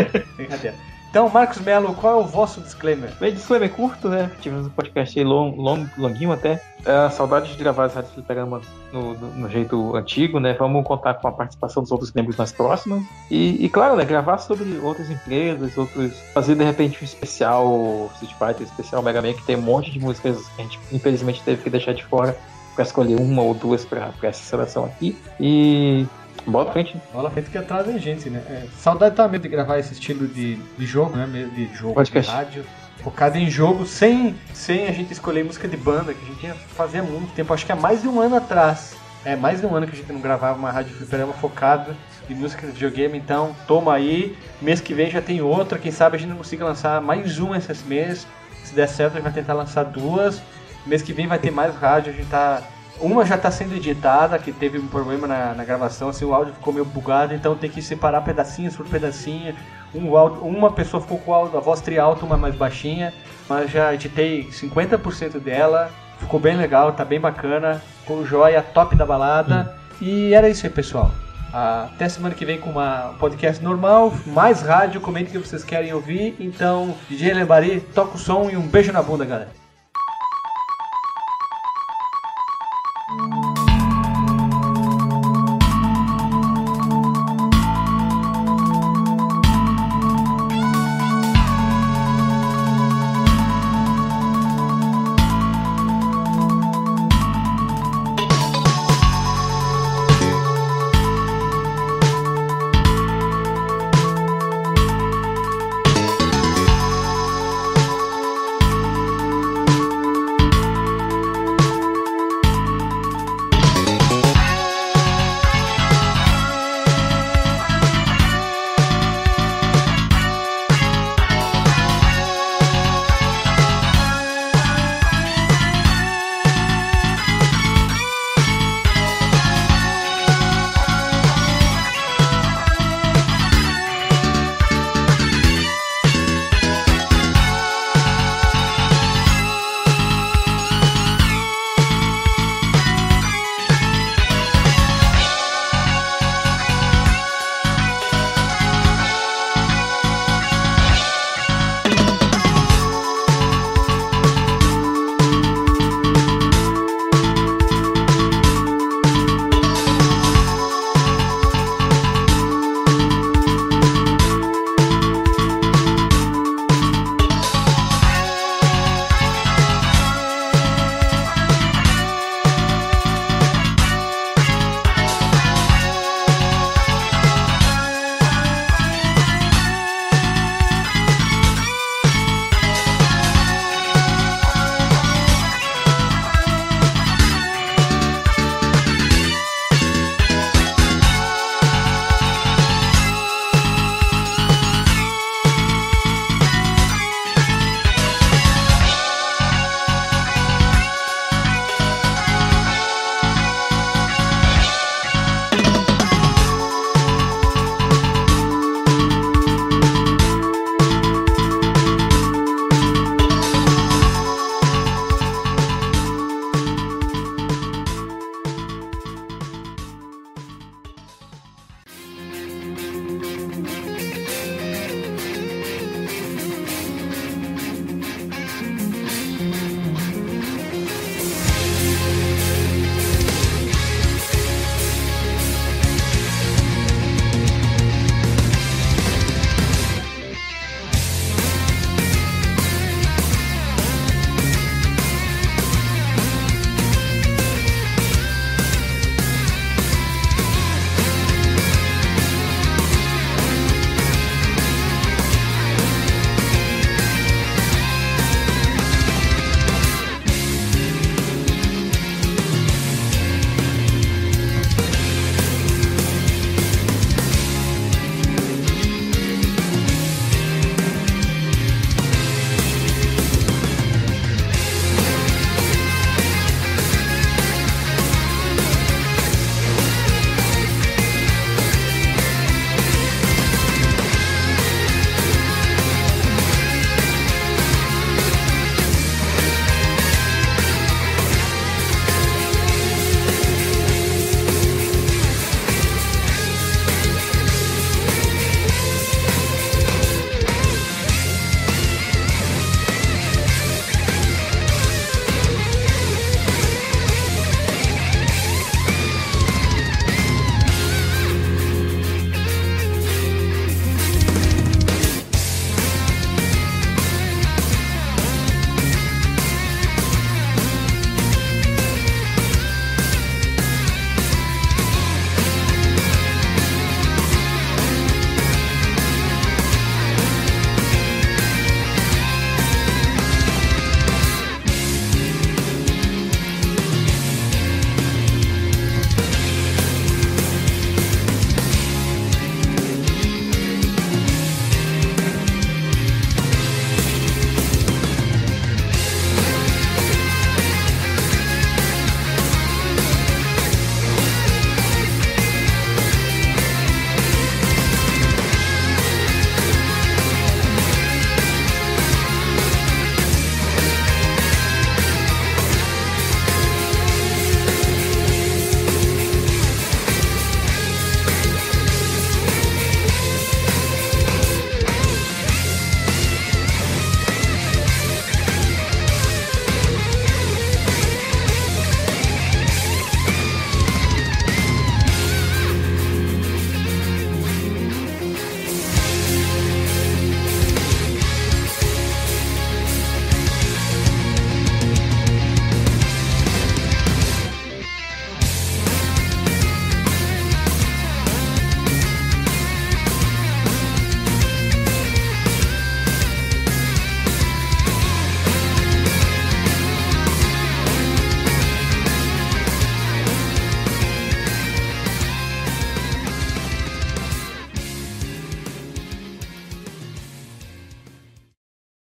[1.14, 3.08] Então, Marcos Melo, qual é o vosso disclaimer?
[3.20, 4.28] Bem, disclaimer curto, né?
[4.40, 6.60] Tivemos um podcast long, long, longuinho até.
[6.84, 8.60] É, saudade de gravar as Fliperama
[8.92, 10.54] no, no, no, jeito antigo, né?
[10.54, 13.04] Vamos contar com a participação dos outros membros nas próximas.
[13.30, 14.04] E, e, claro, né?
[14.04, 16.18] Gravar sobre outras empresas, outros.
[16.34, 20.00] Fazer de repente um especial Street Fighter, especial Mega Man, que tem um monte de
[20.00, 22.36] músicas que a gente infelizmente teve que deixar de fora
[22.74, 25.16] para escolher uma ou duas para essa seleção aqui.
[25.38, 26.08] E
[26.46, 26.96] Bola frente.
[27.12, 28.42] Bola frente que atrasa a gente, né?
[28.48, 31.26] É, saudade também de gravar esse estilo de, de jogo, né?
[31.54, 32.30] De jogo Podcast.
[32.30, 32.64] de rádio.
[33.02, 37.02] Focado em jogo, sem, sem a gente escolher música de banda, que a gente fazia
[37.02, 38.96] muito tempo, acho que há mais de um ano atrás.
[39.24, 41.96] É, mais de um ano que a gente não gravava uma rádio fliperama focada
[42.28, 44.36] em música de videogame, então toma aí.
[44.60, 47.56] Mês que vem já tem outra, quem sabe a gente não consiga lançar mais uma
[47.56, 48.26] esse mês.
[48.64, 50.42] Se der certo, a gente vai tentar lançar duas.
[50.86, 52.62] Mês que vem vai ter mais rádio, a gente tá
[53.00, 56.54] uma já está sendo editada, que teve um problema na, na, gravação, assim, o áudio
[56.54, 59.54] ficou meio bugado, então tem que separar pedacinhos por pedacinho.
[59.94, 63.12] Um áudio, uma pessoa ficou com a voz tri-alta, uma mais baixinha,
[63.48, 69.04] mas já editei 50% dela, ficou bem legal, tá bem bacana, ficou joia, top da
[69.04, 69.76] balada.
[69.80, 69.84] Hum.
[70.00, 71.10] E era isso aí, pessoal.
[71.52, 75.62] Até semana que vem com uma, um podcast normal, mais rádio, comente o que vocês
[75.62, 76.34] querem ouvir.
[76.40, 79.63] Então, DJ Lembari, toca o som e um beijo na bunda, galera.